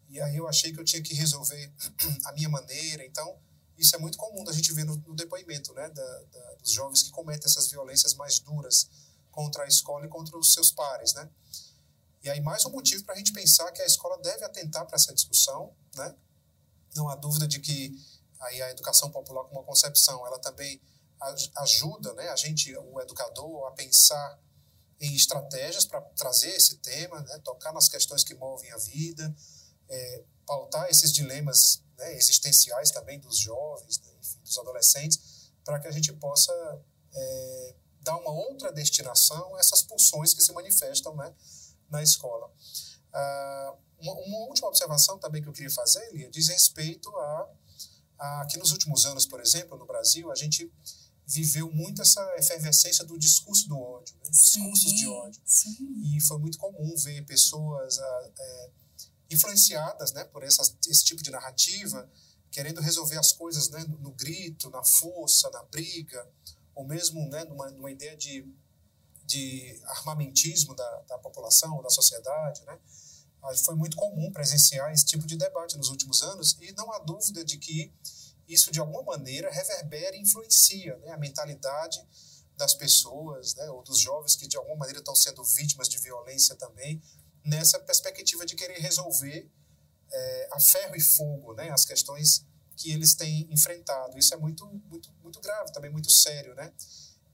E 0.08 0.20
aí 0.20 0.36
eu 0.36 0.48
achei 0.48 0.72
que 0.72 0.80
eu 0.80 0.84
tinha 0.84 1.02
que 1.02 1.14
resolver 1.14 1.72
a 2.24 2.32
minha 2.32 2.48
maneira. 2.48 3.04
Então, 3.04 3.38
isso 3.76 3.94
é 3.94 3.98
muito 3.98 4.18
comum 4.18 4.44
a 4.48 4.52
gente 4.52 4.72
ver 4.72 4.84
no, 4.84 4.96
no 5.06 5.14
depoimento 5.14 5.72
né, 5.72 5.88
da, 5.88 6.22
da, 6.24 6.54
dos 6.54 6.72
jovens 6.72 7.02
que 7.02 7.10
cometem 7.10 7.46
essas 7.46 7.70
violências 7.70 8.14
mais 8.14 8.40
duras 8.40 8.88
contra 9.30 9.62
a 9.62 9.68
escola 9.68 10.04
e 10.04 10.08
contra 10.08 10.36
os 10.36 10.52
seus 10.52 10.72
pares, 10.72 11.14
né? 11.14 11.30
E 12.24 12.28
aí 12.28 12.40
mais 12.40 12.64
um 12.64 12.70
motivo 12.70 13.04
para 13.04 13.14
a 13.14 13.16
gente 13.16 13.32
pensar 13.32 13.70
que 13.70 13.80
a 13.80 13.86
escola 13.86 14.18
deve 14.20 14.44
atentar 14.44 14.84
para 14.84 14.96
essa 14.96 15.14
discussão, 15.14 15.72
né? 15.94 16.12
Não 16.96 17.08
há 17.08 17.14
dúvida 17.14 17.46
de 17.46 17.60
que 17.60 17.96
aí 18.40 18.60
a 18.60 18.70
educação 18.70 19.10
popular 19.12 19.44
como 19.44 19.60
uma 19.60 19.64
concepção, 19.64 20.26
ela 20.26 20.40
também 20.40 20.80
ajuda, 21.58 22.12
né, 22.14 22.28
a 22.28 22.36
gente, 22.36 22.76
o 22.76 23.00
educador, 23.00 23.66
a 23.66 23.72
pensar 23.72 24.38
em 25.00 25.14
estratégias 25.14 25.84
para 25.84 26.00
trazer 26.00 26.50
esse 26.50 26.76
tema, 26.78 27.20
né, 27.20 27.38
tocar 27.44 27.72
nas 27.72 27.88
questões 27.88 28.24
que 28.24 28.34
movem 28.34 28.70
a 28.72 28.78
vida, 28.78 29.34
é, 29.88 30.24
pautar 30.46 30.88
esses 30.88 31.12
dilemas 31.12 31.82
né, 31.96 32.16
existenciais 32.16 32.90
também 32.90 33.18
dos 33.20 33.38
jovens, 33.38 34.00
né, 34.00 34.12
enfim, 34.20 34.40
dos 34.42 34.58
adolescentes, 34.58 35.50
para 35.64 35.78
que 35.78 35.88
a 35.88 35.90
gente 35.92 36.12
possa 36.14 36.52
é, 37.14 37.74
dar 38.00 38.16
uma 38.16 38.30
outra 38.30 38.72
destinação 38.72 39.54
a 39.54 39.60
essas 39.60 39.82
pulsões 39.82 40.32
que 40.32 40.42
se 40.42 40.52
manifestam 40.52 41.14
né, 41.14 41.34
na 41.90 42.02
escola. 42.02 42.50
Ah, 43.12 43.74
uma, 44.00 44.12
uma, 44.12 44.38
última 44.48 44.68
observação 44.68 45.18
também 45.18 45.42
que 45.42 45.48
eu 45.48 45.52
queria 45.52 45.70
fazer, 45.70 46.10
Lia, 46.12 46.30
diz 46.30 46.48
respeito 46.48 47.14
a, 47.16 47.50
a 48.18 48.46
que 48.46 48.58
nos 48.58 48.72
últimos 48.72 49.04
anos, 49.04 49.26
por 49.26 49.40
exemplo, 49.40 49.76
no 49.76 49.86
Brasil, 49.86 50.30
a 50.30 50.34
gente 50.34 50.72
viveu 51.28 51.70
muito 51.70 52.00
essa 52.00 52.22
efervescência 52.38 53.04
do 53.04 53.18
discurso 53.18 53.68
do 53.68 53.78
ódio, 53.78 54.16
né? 54.16 54.30
discursos 54.30 54.90
sim, 54.90 54.96
de 54.96 55.08
ódio. 55.08 55.42
Sim. 55.44 56.16
E 56.16 56.20
foi 56.22 56.38
muito 56.38 56.56
comum 56.56 56.96
ver 56.96 57.24
pessoas 57.26 57.98
ah, 57.98 58.30
é, 58.38 58.70
influenciadas 59.30 60.12
né, 60.12 60.24
por 60.24 60.42
essas, 60.42 60.74
esse 60.88 61.04
tipo 61.04 61.22
de 61.22 61.30
narrativa, 61.30 62.10
querendo 62.50 62.80
resolver 62.80 63.18
as 63.18 63.32
coisas 63.32 63.68
né, 63.68 63.84
no, 64.00 64.10
grito, 64.12 64.70
na 64.70 64.82
força, 64.82 65.50
na 65.50 65.62
briga, 65.64 66.26
ou 66.74 66.86
mesmo 66.86 67.28
né, 67.28 67.44
numa, 67.44 67.70
numa 67.72 67.90
ideia 67.90 68.16
de, 68.16 68.50
de 69.26 69.78
armamentismo 69.84 70.74
da, 70.74 71.02
da 71.02 71.18
população, 71.18 71.82
da 71.82 71.90
sociedade. 71.90 72.64
Né? 72.64 72.78
Foi 73.66 73.74
muito 73.74 73.98
comum 73.98 74.32
presenciar 74.32 74.90
esse 74.92 75.04
tipo 75.04 75.26
de 75.26 75.36
debate 75.36 75.76
nos 75.76 75.90
últimos 75.90 76.22
anos, 76.22 76.56
e 76.62 76.72
não 76.72 76.90
há 76.90 77.00
dúvida 77.00 77.44
de 77.44 77.58
que 77.58 77.92
isso, 78.48 78.70
de 78.70 78.80
alguma 78.80 79.02
maneira, 79.02 79.50
reverbera 79.50 80.16
e 80.16 80.20
influencia 80.20 80.96
né, 80.98 81.12
a 81.12 81.18
mentalidade 81.18 82.02
das 82.56 82.74
pessoas, 82.74 83.54
né, 83.54 83.70
ou 83.70 83.82
dos 83.82 84.00
jovens 84.00 84.34
que, 84.34 84.48
de 84.48 84.56
alguma 84.56 84.76
maneira, 84.76 84.98
estão 84.98 85.14
sendo 85.14 85.44
vítimas 85.44 85.88
de 85.88 85.98
violência 85.98 86.56
também, 86.56 87.00
nessa 87.44 87.78
perspectiva 87.78 88.44
de 88.44 88.56
querer 88.56 88.78
resolver 88.78 89.48
é, 90.10 90.48
a 90.52 90.60
ferro 90.60 90.96
e 90.96 91.00
fogo 91.00 91.54
né, 91.54 91.70
as 91.70 91.84
questões 91.84 92.44
que 92.76 92.92
eles 92.92 93.14
têm 93.14 93.46
enfrentado. 93.50 94.18
Isso 94.18 94.34
é 94.34 94.36
muito, 94.36 94.66
muito, 94.88 95.12
muito 95.22 95.40
grave, 95.40 95.72
também 95.72 95.90
muito 95.90 96.10
sério, 96.10 96.54
né? 96.54 96.72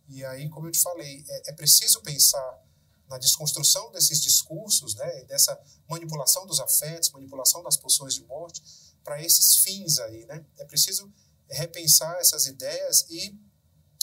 E 0.09 0.25
aí, 0.25 0.49
como 0.49 0.67
eu 0.67 0.73
te 0.73 0.81
falei, 0.81 1.25
é, 1.29 1.51
é 1.51 1.53
preciso 1.53 2.01
pensar 2.03 2.63
na 3.09 3.19
desconstrução 3.19 3.93
desses 3.93 4.21
discursos, 4.21 4.95
né, 4.95 5.25
dessa 5.25 5.59
manipulação 5.89 6.47
dos 6.47 6.61
afetos, 6.61 7.11
manipulação 7.11 7.63
das 7.63 7.77
pulsões 7.77 8.15
de 8.15 8.25
morte, 8.25 8.63
para 9.05 9.23
esses 9.23 9.59
fins 9.59 9.99
aí, 10.01 10.25
né? 10.25 10.45
É 10.59 10.65
preciso 10.65 11.13
repensar 11.49 12.17
essas 12.17 12.47
ideias 12.47 13.05
e 13.11 13.39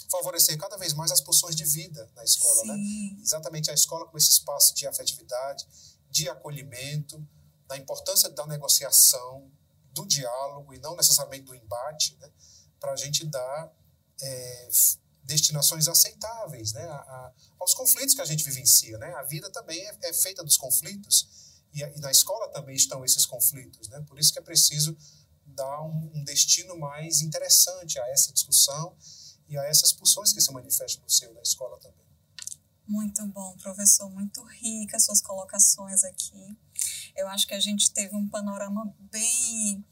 favorecer 0.09 0.57
cada 0.57 0.77
vez 0.77 0.93
mais 0.93 1.11
as 1.11 1.19
pulsões 1.19 1.55
de 1.55 1.65
vida 1.65 2.09
na 2.15 2.23
escola, 2.23 2.63
né? 2.65 2.75
Sim. 2.75 3.15
né? 3.15 3.21
Exatamente 3.21 3.71
a 3.71 3.73
escola 3.73 4.05
como 4.05 4.17
esse 4.17 4.31
espaço 4.31 4.75
de 4.75 4.85
afetividade, 4.85 5.67
de 6.09 6.29
acolhimento, 6.29 7.25
da 7.67 7.77
importância 7.77 8.29
da 8.29 8.45
negociação, 8.45 9.49
do 9.93 10.05
diálogo 10.05 10.73
e 10.73 10.79
não 10.79 10.95
necessariamente 10.95 11.45
do 11.45 11.55
embate, 11.55 12.15
né? 12.19 12.29
Para 12.79 12.93
a 12.93 12.95
gente 12.95 13.25
dar 13.25 13.73
é, 14.21 14.69
destinações 15.23 15.87
aceitáveis, 15.87 16.73
né? 16.73 16.83
A, 16.83 16.95
a, 16.95 17.33
aos 17.59 17.73
conflitos 17.73 18.13
que 18.13 18.21
a 18.21 18.25
gente 18.25 18.43
vivencia, 18.43 18.97
né? 18.97 19.13
A 19.15 19.23
vida 19.23 19.49
também 19.49 19.79
é, 19.79 19.97
é 20.03 20.13
feita 20.13 20.43
dos 20.43 20.57
conflitos 20.57 21.50
e, 21.73 21.81
e, 21.81 21.99
na 21.99 22.11
escola 22.11 22.49
também 22.49 22.75
estão 22.75 23.03
esses 23.03 23.25
conflitos, 23.25 23.87
né? 23.89 24.01
Por 24.07 24.19
isso 24.19 24.31
que 24.31 24.39
é 24.39 24.41
preciso 24.41 24.97
dar 25.45 25.81
um, 25.81 26.11
um 26.13 26.23
destino 26.23 26.77
mais 26.77 27.21
interessante 27.21 27.99
a 27.99 28.07
essa 28.09 28.31
discussão 28.31 28.95
e 29.47 29.57
a 29.57 29.63
essas 29.65 29.91
pulsões 29.91 30.31
que 30.31 30.41
se 30.41 30.51
manifestam 30.51 31.03
no 31.03 31.09
seio 31.09 31.33
da 31.33 31.41
escola 31.41 31.77
também. 31.79 32.01
Muito 32.87 33.25
bom, 33.27 33.55
professor, 33.57 34.09
muito 34.09 34.43
rica 34.43 34.99
suas 34.99 35.21
colocações 35.21 36.03
aqui. 36.03 36.57
Eu 37.15 37.27
acho 37.27 37.47
que 37.47 37.53
a 37.53 37.59
gente 37.59 37.91
teve 37.91 38.15
um 38.15 38.27
panorama 38.27 38.93
bem 39.11 39.85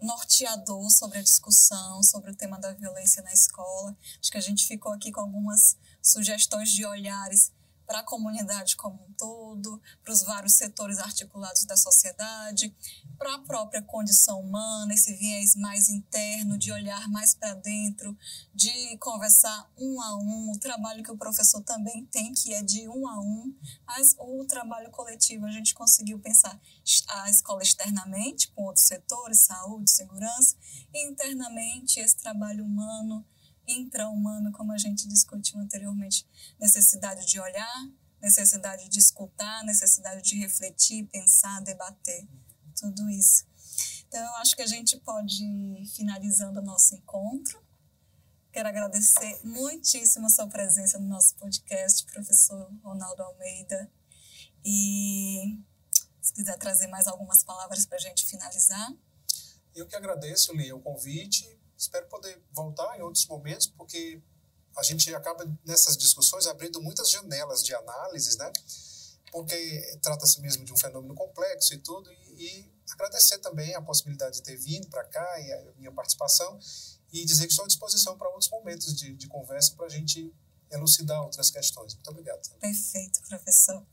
norteador 0.00 0.90
sobre 0.90 1.18
a 1.18 1.22
discussão, 1.22 2.02
sobre 2.02 2.30
o 2.30 2.36
tema 2.36 2.58
da 2.58 2.72
violência 2.72 3.22
na 3.22 3.32
escola. 3.32 3.96
Acho 4.20 4.30
que 4.30 4.38
a 4.38 4.40
gente 4.40 4.66
ficou 4.66 4.92
aqui 4.92 5.10
com 5.10 5.20
algumas 5.20 5.76
sugestões 6.02 6.70
de 6.70 6.84
olhares 6.84 7.52
para 7.88 8.00
a 8.00 8.02
comunidade 8.02 8.76
como 8.76 9.02
um 9.02 9.12
todo, 9.14 9.80
para 10.04 10.12
os 10.12 10.22
vários 10.22 10.52
setores 10.52 10.98
articulados 10.98 11.64
da 11.64 11.74
sociedade, 11.74 12.76
para 13.16 13.36
a 13.36 13.38
própria 13.38 13.80
condição 13.80 14.40
humana, 14.40 14.92
esse 14.92 15.14
viés 15.14 15.56
mais 15.56 15.88
interno, 15.88 16.58
de 16.58 16.70
olhar 16.70 17.08
mais 17.08 17.34
para 17.34 17.54
dentro, 17.54 18.14
de 18.54 18.98
conversar 18.98 19.72
um 19.78 20.02
a 20.02 20.18
um, 20.18 20.52
o 20.52 20.58
trabalho 20.58 21.02
que 21.02 21.10
o 21.10 21.16
professor 21.16 21.62
também 21.62 22.04
tem, 22.04 22.34
que 22.34 22.52
é 22.52 22.62
de 22.62 22.86
um 22.90 23.08
a 23.08 23.20
um, 23.20 23.56
mas 23.86 24.14
o 24.18 24.44
trabalho 24.44 24.90
coletivo, 24.90 25.46
a 25.46 25.50
gente 25.50 25.72
conseguiu 25.72 26.18
pensar 26.18 26.60
a 27.08 27.30
escola 27.30 27.62
externamente, 27.62 28.50
com 28.50 28.64
outros 28.64 28.84
setores, 28.84 29.40
saúde, 29.40 29.90
segurança, 29.90 30.54
e 30.92 31.08
internamente 31.08 32.00
esse 32.00 32.18
trabalho 32.18 32.66
humano, 32.66 33.24
intra-humano, 33.68 34.50
como 34.52 34.72
a 34.72 34.78
gente 34.78 35.06
discutiu 35.06 35.60
anteriormente, 35.60 36.26
necessidade 36.58 37.26
de 37.26 37.38
olhar, 37.38 37.90
necessidade 38.20 38.88
de 38.88 38.98
escutar, 38.98 39.62
necessidade 39.64 40.22
de 40.22 40.36
refletir, 40.36 41.06
pensar, 41.06 41.60
debater, 41.60 42.26
tudo 42.74 43.08
isso. 43.10 43.46
Então, 44.06 44.20
eu 44.20 44.34
acho 44.36 44.56
que 44.56 44.62
a 44.62 44.66
gente 44.66 44.96
pode 45.00 45.44
ir 45.44 45.86
finalizando 45.94 46.60
o 46.60 46.64
nosso 46.64 46.94
encontro. 46.94 47.62
Quero 48.50 48.68
agradecer 48.68 49.40
muitíssimo 49.44 50.26
a 50.26 50.30
sua 50.30 50.48
presença 50.48 50.98
no 50.98 51.06
nosso 51.06 51.34
podcast, 51.36 52.04
professor 52.06 52.72
Ronaldo 52.82 53.22
Almeida. 53.22 53.90
E 54.64 55.58
se 56.20 56.32
quiser 56.32 56.58
trazer 56.58 56.86
mais 56.88 57.06
algumas 57.06 57.44
palavras 57.44 57.84
para 57.86 57.96
a 57.96 58.00
gente 58.00 58.26
finalizar. 58.26 58.92
Eu 59.74 59.86
que 59.86 59.94
agradeço, 59.94 60.52
Lia, 60.54 60.74
o 60.74 60.80
convite 60.80 61.57
Espero 61.78 62.08
poder 62.08 62.42
voltar 62.52 62.98
em 62.98 63.02
outros 63.02 63.24
momentos, 63.26 63.68
porque 63.68 64.20
a 64.76 64.82
gente 64.82 65.14
acaba 65.14 65.48
nessas 65.64 65.96
discussões 65.96 66.46
abrindo 66.48 66.82
muitas 66.82 67.08
janelas 67.08 67.64
de 67.64 67.72
análises, 67.72 68.36
né? 68.36 68.50
Porque 69.30 69.98
trata-se 70.02 70.40
mesmo 70.40 70.64
de 70.64 70.72
um 70.72 70.76
fenômeno 70.76 71.14
complexo 71.14 71.72
e 71.74 71.78
tudo, 71.78 72.10
e, 72.12 72.44
e 72.44 72.72
agradecer 72.90 73.38
também 73.38 73.74
a 73.76 73.82
possibilidade 73.82 74.36
de 74.36 74.42
ter 74.42 74.56
vindo 74.56 74.88
para 74.88 75.04
cá 75.04 75.40
e 75.40 75.52
a 75.52 75.72
minha 75.76 75.92
participação, 75.92 76.58
e 77.12 77.24
dizer 77.24 77.46
que 77.46 77.52
estou 77.52 77.64
à 77.64 77.68
disposição 77.68 78.18
para 78.18 78.28
outros 78.28 78.50
momentos 78.50 78.94
de, 78.94 79.14
de 79.14 79.28
conversa 79.28 79.74
para 79.76 79.86
a 79.86 79.90
gente 79.90 80.34
elucidar 80.70 81.22
outras 81.22 81.50
questões. 81.50 81.94
Muito 81.94 82.10
obrigado. 82.10 82.40
Perfeito, 82.58 83.22
professor. 83.28 83.86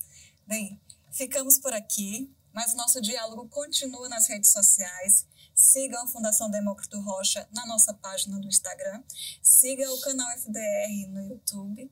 Bem, 0.48 0.82
ficamos 1.12 1.60
por 1.60 1.74
aqui, 1.74 2.34
mas 2.52 2.74
nosso 2.74 3.02
diálogo 3.02 3.48
continua 3.50 4.10
nas 4.10 4.28
redes 4.28 4.52
sociais. 4.52 5.26
Siga 5.56 6.02
a 6.02 6.08
Fundação 6.08 6.52
Demócrito 6.52 7.00
Rocha 7.00 7.48
na 7.54 7.66
nossa 7.66 7.94
página 7.94 8.38
do 8.38 8.48
Instagram. 8.48 9.02
Siga 9.42 9.90
o 9.90 10.02
canal 10.02 10.30
FDR 10.32 11.08
no 11.10 11.22
YouTube. 11.22 11.90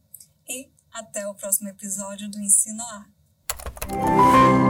E 0.50 0.70
até 0.92 1.26
o 1.28 1.34
próximo 1.34 1.70
episódio 1.70 2.30
do 2.30 2.40
Ensino 2.42 2.84
A. 2.84 4.63